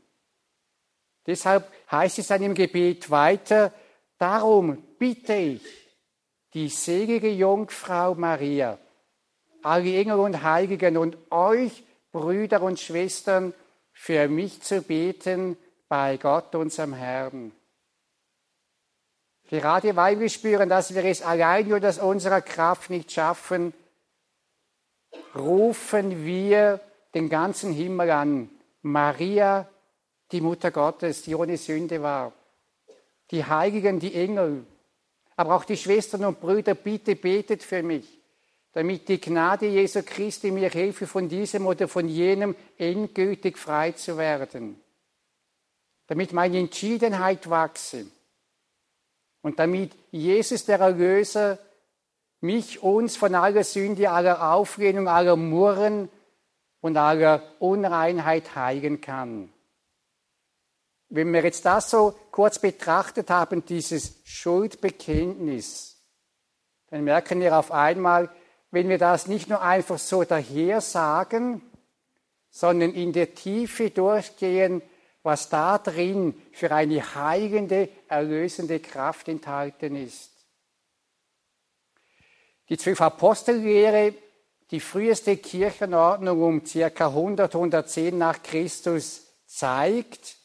[1.26, 3.72] Deshalb heißt es dann im Gebet weiter,
[4.20, 5.62] Darum bitte ich
[6.52, 8.76] die selige Jungfrau Maria,
[9.62, 13.54] alle Engel und Heiligen und euch, Brüder und Schwestern,
[13.94, 15.56] für mich zu beten
[15.88, 17.52] bei Gott, unserem Herrn.
[19.48, 23.72] Gerade weil wir spüren, dass wir es allein nur aus unserer Kraft nicht schaffen,
[25.34, 26.78] rufen wir
[27.14, 28.50] den ganzen Himmel an.
[28.82, 29.66] Maria,
[30.30, 32.34] die Mutter Gottes, die ohne Sünde war
[33.30, 34.64] die Heiligen, die Engel,
[35.36, 38.20] aber auch die Schwestern und Brüder, bitte betet für mich,
[38.72, 44.18] damit die Gnade Jesu Christi mir helfe, von diesem oder von jenem endgültig frei zu
[44.18, 44.80] werden,
[46.06, 48.06] damit meine Entschiedenheit wachse.
[49.42, 51.58] Und damit Jesus, der Erlöser,
[52.42, 56.08] mich, uns von aller Sünde, aller Auflehnung, aller Murren
[56.80, 59.50] und aller Unreinheit heilen kann.
[61.10, 66.00] Wenn wir jetzt das so kurz betrachtet haben, dieses Schuldbekenntnis,
[66.88, 68.30] dann merken wir auf einmal,
[68.70, 71.62] wenn wir das nicht nur einfach so daher sagen,
[72.50, 74.82] sondern in der Tiefe durchgehen,
[75.24, 80.30] was da drin für eine heilende, erlösende Kraft enthalten ist.
[82.68, 84.14] Die zwölf Apostellehre,
[84.70, 87.06] die früheste Kirchenordnung um ca.
[87.06, 90.39] 100, 110 nach Christus zeigt,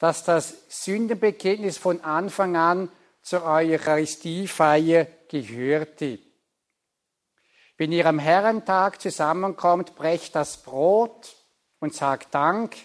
[0.00, 2.88] dass das Sündenbekenntnis von Anfang an
[3.22, 6.18] zur Eucharistiefeier gehörte.
[7.76, 11.36] Wenn ihr am Herrentag zusammenkommt, brecht das Brot
[11.78, 12.76] und sagt Dank,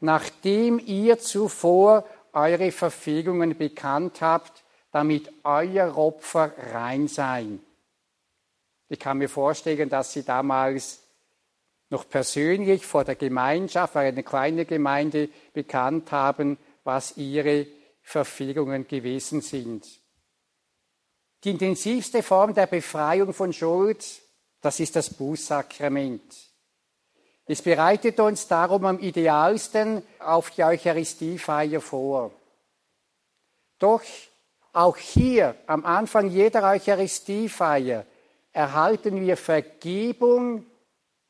[0.00, 7.60] nachdem ihr zuvor eure Verfehlungen bekannt habt, damit euer Opfer rein sein.
[8.88, 11.05] Ich kann mir vorstellen, dass sie damals
[11.90, 17.66] noch persönlich vor der Gemeinschaft, weil eine kleine Gemeinde, bekannt haben, was ihre
[18.02, 19.86] Verfehlungen gewesen sind.
[21.44, 24.04] Die intensivste Form der Befreiung von Schuld,
[24.60, 26.34] das ist das Bußsakrament.
[27.46, 32.32] Es bereitet uns darum am idealsten auf die Eucharistiefeier vor.
[33.78, 34.02] Doch
[34.72, 38.04] auch hier am Anfang jeder Eucharistiefeier
[38.52, 40.66] erhalten wir Vergebung,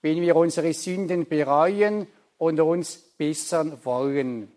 [0.07, 2.07] wenn wir unsere Sünden bereuen
[2.39, 4.53] und uns bessern wollen.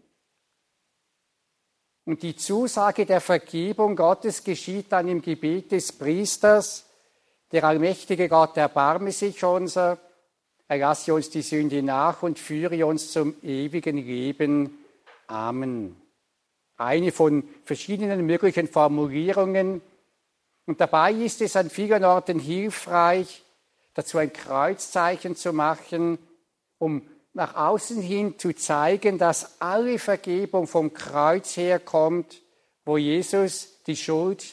[2.05, 6.85] Und die Zusage der Vergebung Gottes geschieht dann im Gebet des Priesters.
[7.51, 9.97] Der allmächtige Gott erbarme sich unser,
[10.67, 14.85] erlasse uns die Sünde nach und führe uns zum ewigen Leben.
[15.25, 15.99] Amen.
[16.77, 19.81] Eine von verschiedenen möglichen Formulierungen.
[20.67, 23.43] Und dabei ist es an vielen Orten hilfreich,
[23.99, 26.19] dazu ein Kreuzzeichen zu machen,
[26.77, 32.41] um nach außen hin zu zeigen, dass alle Vergebung vom Kreuz herkommt,
[32.85, 34.45] wo Jesus die Schuld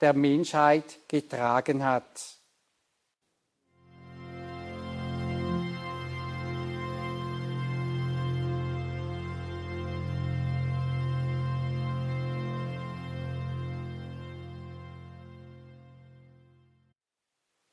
[0.00, 2.37] der Menschheit getragen hat.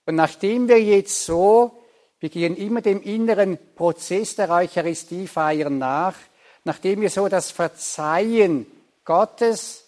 [0.06, 1.86] Und nachdem wir jetzt so
[2.26, 6.16] wir gehen immer dem inneren Prozess der Eucharistiefeier nach,
[6.64, 8.66] nachdem wir so das Verzeihen
[9.04, 9.86] Gottes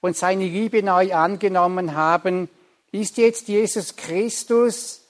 [0.00, 2.48] und seine Liebe neu angenommen haben,
[2.92, 5.04] ist jetzt Jesus Christus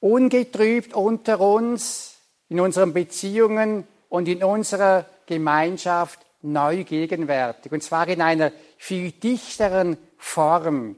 [0.00, 2.16] ungetrübt unter uns,
[2.50, 7.72] in unseren Beziehungen und in unserer Gemeinschaft neu gegenwärtig.
[7.72, 10.96] Und zwar in einer viel dichteren Form.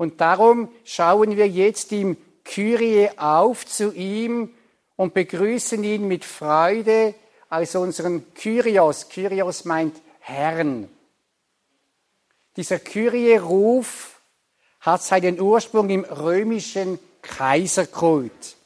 [0.00, 4.54] Und darum schauen wir jetzt im Kyrie auf zu ihm
[4.96, 7.14] und begrüßen ihn mit Freude
[7.50, 9.10] als unseren Kyrios.
[9.10, 10.88] Kyrios meint Herrn.
[12.56, 14.22] Dieser Kyrie-Ruf
[14.80, 18.56] hat seinen Ursprung im römischen Kaiserkult.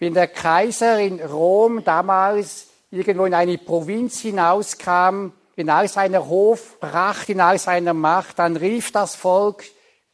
[0.00, 7.28] Wenn der Kaiser in Rom damals irgendwo in eine Provinz hinauskam, in all seiner Hofpracht,
[7.28, 9.62] in all seiner Macht, dann rief das Volk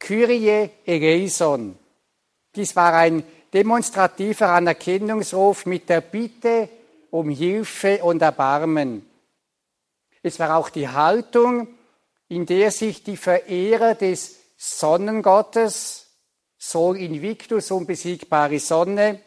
[0.03, 1.79] Kyrie eleison.
[2.57, 3.23] Dies war ein
[3.55, 6.69] demonstrativer Anerkennungsruf mit der Bitte
[7.13, 9.07] um Hilfe und Erbarmen.
[10.23, 11.69] Es war auch die Haltung,
[12.29, 16.09] in der sich die Verehrer des Sonnengottes,
[16.59, 19.21] Sol Invictus, unbesiegbare Sonne,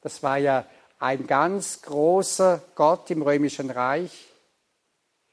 [0.00, 0.64] das war ja
[1.00, 4.28] ein ganz großer Gott im römischen Reich.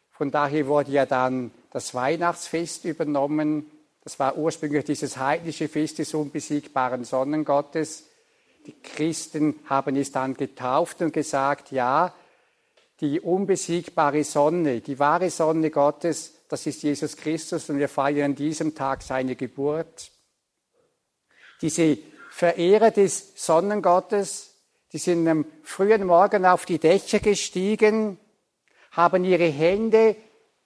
[0.09, 3.69] Von daher wurde ja dann das Weihnachtsfest übernommen,
[4.05, 8.05] das war ursprünglich dieses heidnische Fest des unbesiegbaren Sonnengottes.
[8.67, 12.13] Die Christen haben es dann getauft und gesagt, ja,
[13.01, 18.35] die unbesiegbare Sonne, die wahre Sonne Gottes, das ist Jesus Christus und wir feiern an
[18.35, 20.11] diesem Tag seine Geburt.
[21.63, 21.97] Diese
[22.29, 24.53] Verehrer des Sonnengottes,
[24.93, 28.19] die sind am frühen Morgen auf die Dächer gestiegen,
[28.91, 30.15] haben ihre Hände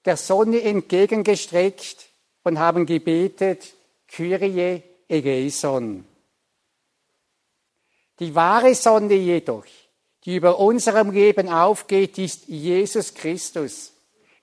[0.04, 2.09] der Sonne entgegengestreckt
[2.44, 3.74] und haben gebetet,
[4.08, 6.06] Kyrie eleison.
[8.20, 9.66] Die wahre Sonne jedoch,
[10.26, 13.94] die über unserem Leben aufgeht, ist Jesus Christus.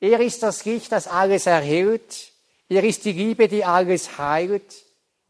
[0.01, 2.33] Er ist das Licht, das alles erhält.
[2.69, 4.75] Er ist die Liebe, die alles heilt.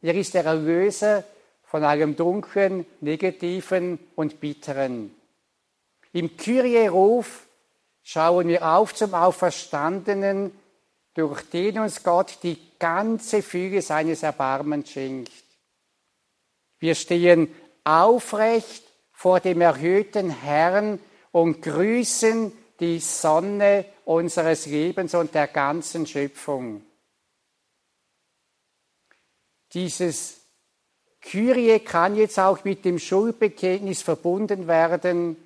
[0.01, 1.25] Er ist der Erlöser
[1.64, 5.14] von allem Dunklen, Negativen und Bitteren.
[6.12, 7.47] Im Kyrie-Ruf
[8.03, 10.53] schauen wir auf zum Auferstandenen,
[11.17, 15.33] durch den uns Gott die ganze Füge seines Erbarmens schenkt.
[16.79, 17.53] Wir stehen
[17.85, 21.01] aufrecht vor dem erhöhten Herrn
[21.33, 26.85] und grüßen die Sonne unseres Lebens und der ganzen Schöpfung.
[29.73, 30.43] Dieses
[31.23, 35.37] Kyrie kann jetzt auch mit dem Schuldbekenntnis verbunden werden.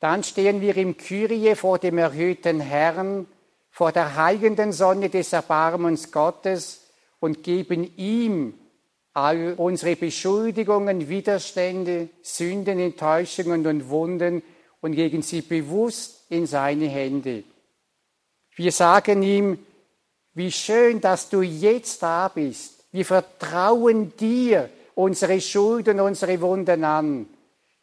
[0.00, 3.28] Dann stehen wir im Kyrie vor dem erhöhten Herrn
[3.76, 6.80] vor der heilenden Sonne des Erbarmens Gottes
[7.20, 8.54] und geben ihm
[9.12, 14.42] all unsere Beschuldigungen, Widerstände, Sünden, Enttäuschungen und Wunden
[14.80, 17.44] und legen sie bewusst in seine Hände.
[18.54, 19.58] Wir sagen ihm,
[20.32, 22.82] wie schön, dass du jetzt da bist.
[22.92, 27.28] Wir vertrauen dir unsere Schulden, unsere Wunden an.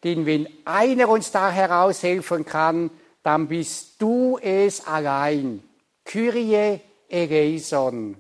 [0.04, 2.90] Denn wenn einer uns da heraushelfen kann,
[3.22, 5.62] dann bist du es allein.
[6.06, 6.80] Kyrie
[7.10, 8.16] eleison.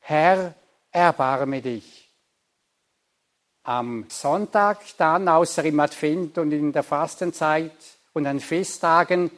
[0.00, 0.54] Herr,
[0.90, 2.08] erbarme dich.
[3.62, 7.72] Am Sonntag dann, außer im Advent und in der Fastenzeit
[8.12, 9.30] und an Festtagen,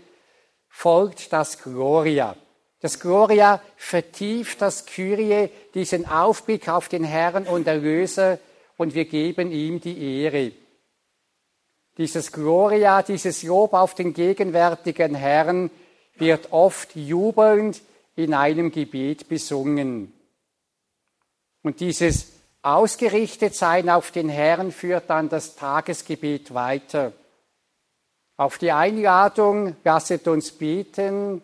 [0.68, 2.37] folgt das Gloria.
[2.80, 8.39] Das Gloria vertieft das Kyrie, diesen Aufblick auf den Herrn und Erlöser,
[8.76, 10.53] und wir geben ihm die Ehre.
[11.99, 15.70] Dieses Gloria, dieses Lob auf den gegenwärtigen Herrn
[16.17, 17.83] wird oft jubelnd
[18.17, 20.13] in einem Gebet besungen.
[21.63, 22.33] Und dieses
[22.63, 27.13] Ausgerichtetsein auf den Herrn führt dann das Tagesgebet weiter.
[28.37, 31.43] Auf die Einladung, lasset uns beten,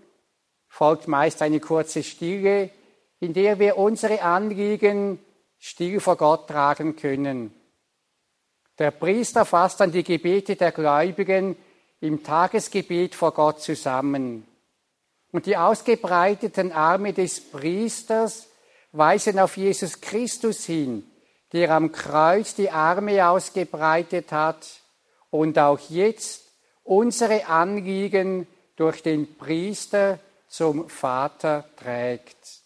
[0.69, 2.71] folgt meist eine kurze Stille,
[3.21, 5.19] in der wir unsere Anliegen
[5.59, 7.53] still vor Gott tragen können.
[8.79, 11.57] Der Priester fasst dann die Gebete der Gläubigen
[12.01, 14.47] im Tagesgebet vor Gott zusammen.
[15.33, 18.49] Und die ausgebreiteten Arme des Priesters
[18.93, 21.09] weisen auf Jesus Christus hin,
[21.53, 24.67] der am Kreuz die Arme ausgebreitet hat
[25.31, 26.51] und auch jetzt
[26.85, 30.19] unsere Anliegen durch den Priester
[30.49, 32.58] zum Vater trägt.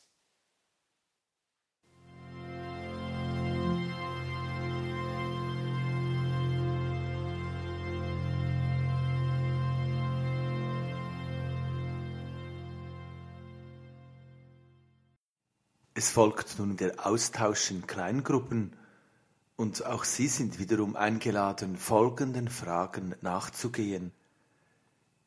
[15.95, 18.75] Es folgt nun der Austausch in Kleingruppen
[19.57, 24.11] und auch Sie sind wiederum eingeladen, folgenden Fragen nachzugehen.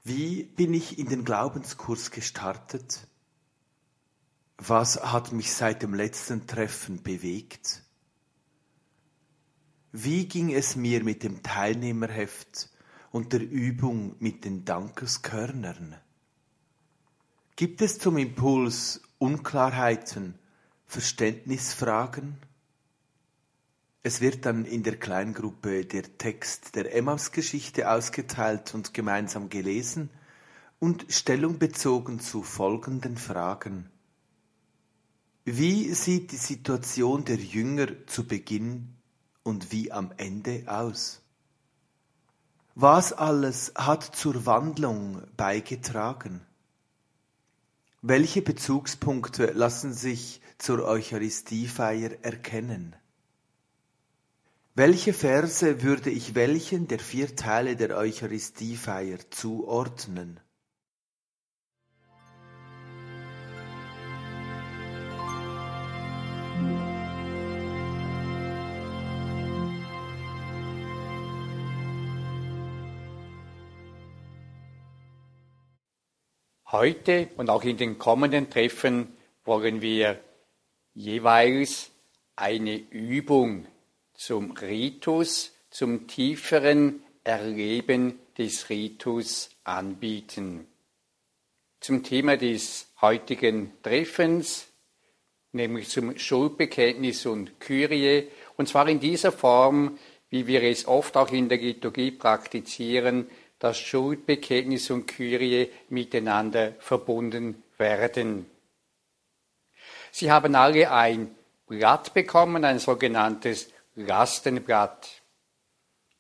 [0.04, 3.08] Wie bin ich in den Glaubenskurs gestartet?
[4.58, 7.84] Was hat mich seit dem letzten Treffen bewegt?
[9.92, 12.70] Wie ging es mir mit dem Teilnehmerheft
[13.12, 15.96] und der Übung mit den Dankeskörnern?
[17.56, 20.40] Gibt es zum Impuls Unklarheiten
[20.86, 22.38] Verständnisfragen.
[24.04, 30.10] Es wird dann in der Kleingruppe der Text der Emmaus-Geschichte ausgeteilt und gemeinsam gelesen
[30.80, 33.90] und Stellung bezogen zu folgenden Fragen.
[35.44, 38.96] Wie sieht die Situation der Jünger zu Beginn
[39.44, 41.22] und wie am Ende aus?
[42.74, 46.42] Was alles hat zur Wandlung beigetragen?
[48.08, 52.96] Welche Bezugspunkte lassen sich zur Eucharistiefeier erkennen?
[54.76, 60.40] Welche Verse würde ich welchen der vier Teile der Eucharistiefeier zuordnen?
[76.78, 79.16] Heute und auch in den kommenden Treffen
[79.46, 80.20] wollen wir
[80.94, 81.90] jeweils
[82.36, 83.66] eine Übung
[84.14, 90.68] zum Ritus, zum tieferen Erleben des Ritus anbieten.
[91.80, 94.68] Zum Thema des heutigen Treffens,
[95.54, 99.98] nämlich zum Schuldbekenntnis und Kyrie, und zwar in dieser Form,
[100.30, 107.64] wie wir es oft auch in der Liturgie praktizieren, dass Schuldbekenntnis und Kyrie miteinander verbunden
[107.78, 108.50] werden.
[110.12, 111.36] Sie haben alle ein
[111.68, 115.22] Blatt bekommen, ein sogenanntes Lastenblatt.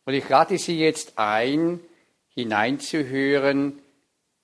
[0.05, 1.79] Und ich lade Sie jetzt ein,
[2.33, 3.81] hineinzuhören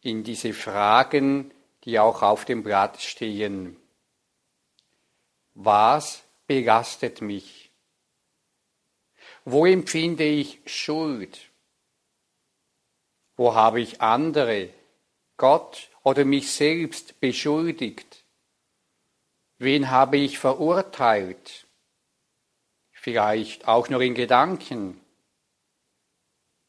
[0.01, 1.51] in diese Fragen,
[1.83, 3.77] die auch auf dem Blatt stehen.
[5.53, 7.71] Was belastet mich?
[9.43, 11.50] Wo empfinde ich Schuld?
[13.41, 14.69] Wo habe ich andere,
[15.35, 18.23] Gott oder mich selbst beschuldigt?
[19.57, 21.65] Wen habe ich verurteilt?
[22.91, 25.01] Vielleicht auch nur in Gedanken.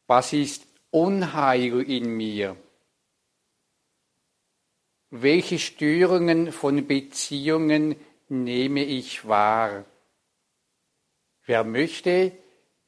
[0.06, 2.56] Was ist Unheil in mir?
[5.10, 7.96] Welche Störungen von Beziehungen
[8.30, 9.84] nehme ich wahr?
[11.44, 12.32] Wer möchte,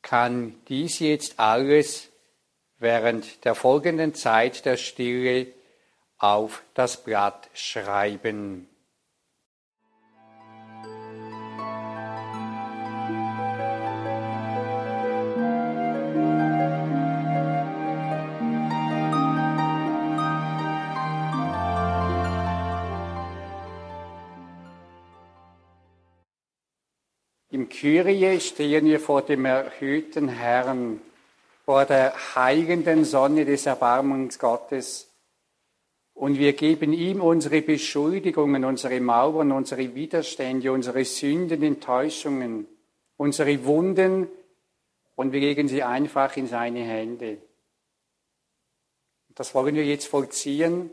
[0.00, 2.13] kann dies jetzt alles
[2.84, 5.46] während der folgenden Zeit der Stille
[6.18, 8.68] auf das Blatt schreiben.
[27.50, 31.00] Im Kyrie stehen wir vor dem erhöhten Herrn,
[31.64, 35.10] vor der heilenden Sonne des Erbarmens Gottes.
[36.12, 42.68] Und wir geben ihm unsere Beschuldigungen, unsere Mauern, unsere Widerstände, unsere Sünden, Enttäuschungen,
[43.16, 44.28] unsere Wunden
[45.16, 47.38] und wir legen sie einfach in seine Hände.
[49.34, 50.90] Das wollen wir jetzt vollziehen.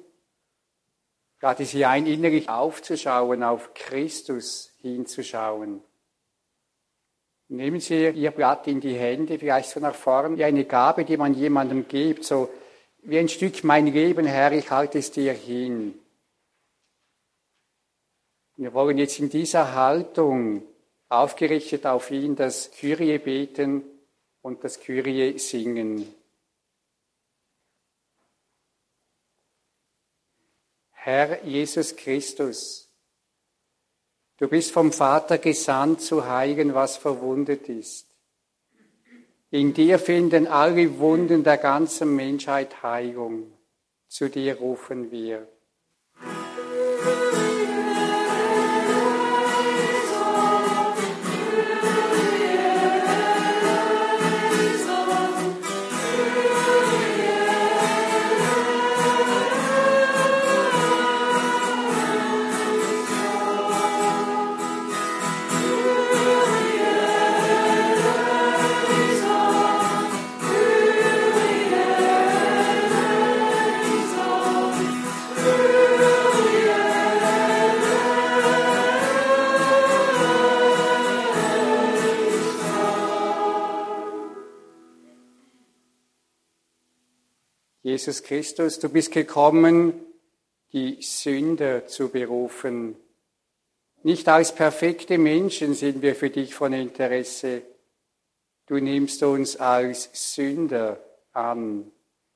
[1.39, 5.83] Gerade sie ein, innerlich aufzuschauen, auf Christus hinzuschauen.
[7.51, 11.17] Nehmen Sie Ihr Blatt in die Hände, vielleicht so nach vorn, wie eine Gabe, die
[11.17, 12.49] man jemandem gibt, so
[13.01, 15.99] wie ein Stück mein Leben, Herr, ich halte es dir hin.
[18.55, 20.63] Wir wollen jetzt in dieser Haltung,
[21.09, 23.83] aufgerichtet auf ihn, das Kyrie beten
[24.41, 26.07] und das Kyrie singen.
[30.91, 32.90] Herr Jesus Christus,
[34.41, 38.07] du bist vom Vater gesandt zu heilen, was verwundet ist.
[39.51, 43.53] In dir finden alle Wunden der ganzen Menschheit Heilung.
[44.07, 45.47] Zu dir rufen wir.
[87.91, 89.91] Jesus Christus, du bist gekommen,
[90.71, 92.95] die Sünder zu berufen.
[94.03, 97.63] Nicht als perfekte Menschen sind wir für dich von Interesse.
[98.65, 101.91] Du nimmst uns als Sünder an,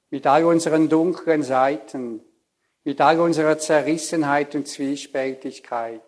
[0.10, 2.20] mit all unseren dunklen Seiten,
[2.84, 6.02] mit all unserer Zerrissenheit und Zwiespältigkeit.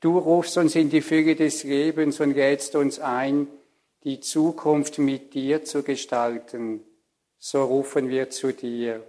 [0.00, 3.48] Du rufst uns in die Fülle des Lebens und lädst uns ein,
[4.02, 6.86] die Zukunft mit dir zu gestalten
[7.46, 9.04] so rufen wir zu dir.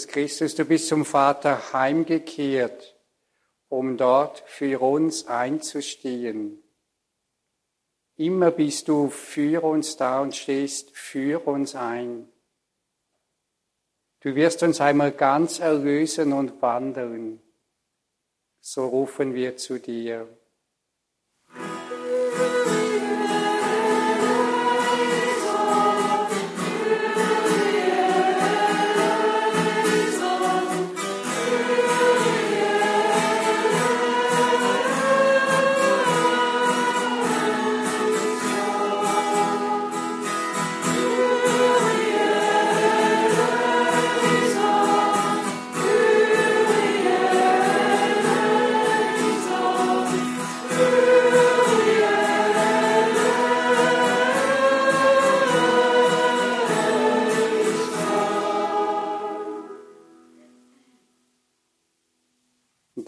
[0.00, 2.96] Jesus Christus, du bist zum Vater heimgekehrt,
[3.68, 6.62] um dort für uns einzustehen.
[8.16, 12.30] Immer bist du für uns da und stehst für uns ein.
[14.20, 17.42] Du wirst uns einmal ganz erlösen und wandeln.
[18.60, 20.26] So rufen wir zu dir.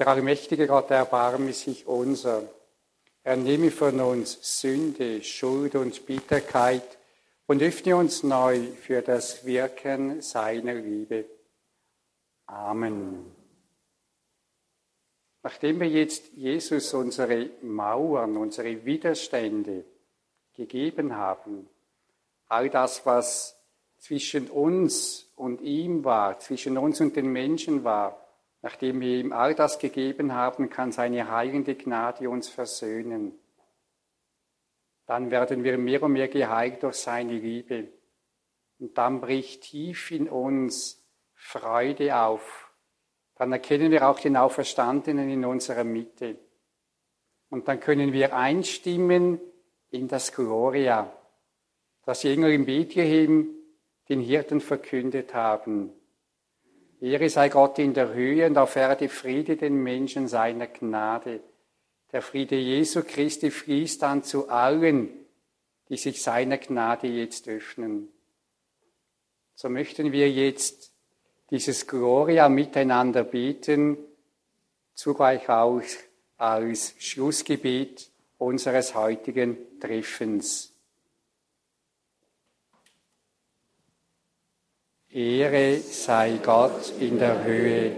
[0.02, 2.42] Der allmächtige Gott erbarme sich unser.
[3.22, 6.98] Er nehme von uns Sünde, Schuld und Bitterkeit
[7.46, 11.26] und öffne uns neu für das Wirken seiner Liebe.
[12.46, 13.32] Amen.
[15.44, 19.84] Nachdem wir jetzt Jesus unsere Mauern, unsere Widerstände
[20.56, 21.68] gegeben haben,
[22.48, 23.56] all das, was
[23.98, 28.18] zwischen uns und ihm war, zwischen uns und den Menschen war,
[28.62, 33.38] Nachdem wir ihm all das gegeben haben, kann seine heilende Gnade uns versöhnen.
[35.06, 37.88] Dann werden wir mehr und mehr geheilt durch seine Liebe.
[38.78, 41.04] Und dann bricht tief in uns
[41.34, 42.72] Freude auf.
[43.34, 46.38] Dann erkennen wir auch den Auferstandenen in unserer Mitte.
[47.50, 49.40] Und dann können wir einstimmen
[49.90, 51.12] in das Gloria,
[52.04, 53.56] dass Jünger in Bethlehem
[54.08, 55.92] den Hirten verkündet haben.
[57.02, 61.40] Ehre sei Gott in der Höhe und auf Erde Friede den Menschen seiner Gnade.
[62.12, 65.08] Der Friede Jesu Christi fließt dann zu allen,
[65.88, 68.08] die sich seiner Gnade jetzt öffnen.
[69.56, 70.92] So möchten wir jetzt
[71.50, 73.98] dieses Gloria miteinander beten,
[74.94, 75.82] zugleich auch
[76.36, 80.71] als Schlussgebet unseres heutigen Treffens.
[85.14, 87.92] Ehre sei Gott in der Höhe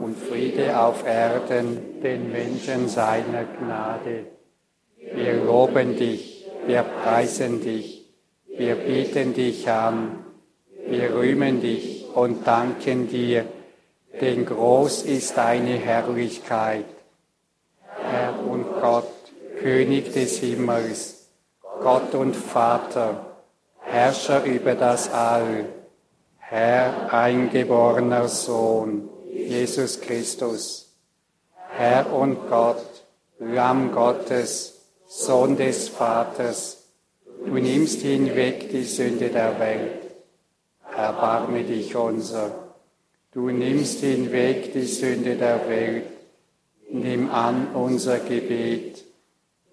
[0.00, 4.26] und Friede auf Erden den Menschen seiner Gnade.
[5.14, 8.08] Wir loben dich, wir preisen dich,
[8.56, 10.24] wir beten dich an,
[10.86, 13.44] wir rühmen dich und danken dir,
[14.20, 16.84] denn groß ist deine Herrlichkeit.
[17.82, 19.10] Herr und Gott,
[19.58, 21.30] König des Himmels,
[21.82, 23.26] Gott und Vater,
[23.80, 25.64] Herrscher über das All,
[26.50, 30.92] Herr eingeborener Sohn, Jesus Christus,
[31.70, 32.84] Herr und Gott,
[33.38, 36.84] Lamm Gottes, Sohn des Vaters,
[37.44, 40.02] du nimmst hinweg die Sünde der Welt.
[40.96, 42.50] Erbarme dich unser.
[43.32, 46.06] Du nimmst hinweg die Sünde der Welt.
[46.90, 49.04] Nimm an unser Gebet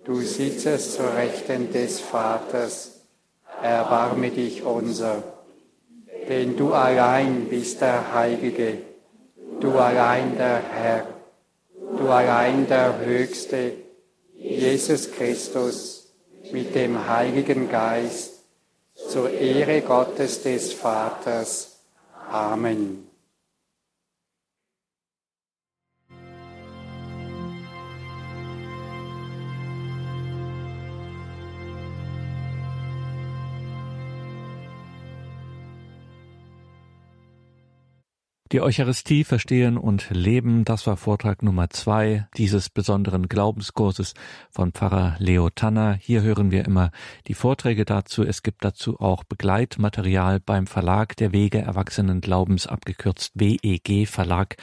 [0.05, 2.91] Du sitzest zur Rechten des Vaters,
[3.63, 5.23] erbarme dich unser.
[6.27, 8.79] Denn du allein bist der Heilige,
[9.59, 11.07] du allein der Herr,
[11.97, 13.73] du allein der Höchste,
[14.33, 16.13] Jesus Christus,
[16.51, 18.43] mit dem Heiligen Geist,
[19.09, 21.79] zur Ehre Gottes des Vaters.
[22.31, 23.04] Amen.
[38.55, 44.13] Die Eucharistie verstehen und leben, das war Vortrag Nummer zwei dieses besonderen Glaubenskurses
[44.49, 45.99] von Pfarrer Leo Tanner.
[45.99, 46.91] Hier hören wir immer
[47.27, 48.23] die Vorträge dazu.
[48.23, 54.55] Es gibt dazu auch Begleitmaterial beim Verlag der Wege Erwachsenen Glaubens, abgekürzt WEG Verlag.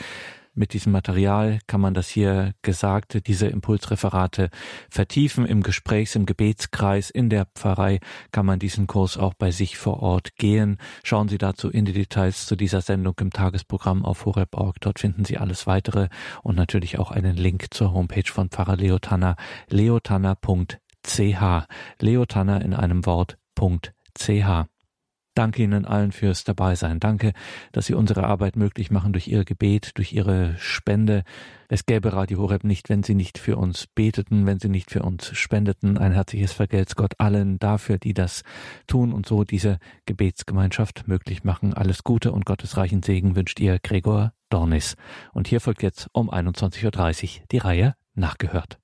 [0.55, 4.51] Mit diesem Material kann man das hier Gesagte, diese Impulsreferate
[4.91, 5.47] vertiefen.
[5.47, 8.01] Im Gesprächs-, im Gebetskreis, in der Pfarrei
[8.33, 10.77] kann man diesen Kurs auch bei sich vor Ort gehen.
[11.05, 14.77] Schauen Sie dazu in die Details zu dieser Sendung im Tagesprogramm auf horeb.org.
[14.81, 16.09] Dort finden Sie alles weitere
[16.43, 19.37] und natürlich auch einen Link zur Homepage von Pfarrer Leotanner,
[19.71, 20.77] leotanner.ch.
[21.99, 24.72] Leotanner in einem Wort.ch.
[25.35, 27.01] Danke Ihnen allen fürs Dabeisein.
[27.01, 27.33] Danke,
[27.73, 31.25] dass Sie unsere Arbeit möglich machen durch Ihr Gebet, durch Ihre Spende.
[31.69, 35.03] Es gäbe Radio Horeb nicht, wenn Sie nicht für uns beteten, wenn Sie nicht für
[35.03, 35.97] uns spendeten.
[35.97, 38.43] Ein herzliches Vergelt's Gott allen dafür, die das
[38.87, 41.73] tun und so diese Gebetsgemeinschaft möglich machen.
[41.73, 44.97] Alles Gute und Gottes reichen Segen wünscht Ihr Gregor Dornis.
[45.33, 48.82] Und hier folgt jetzt um 21.30 Uhr die Reihe Nachgehört.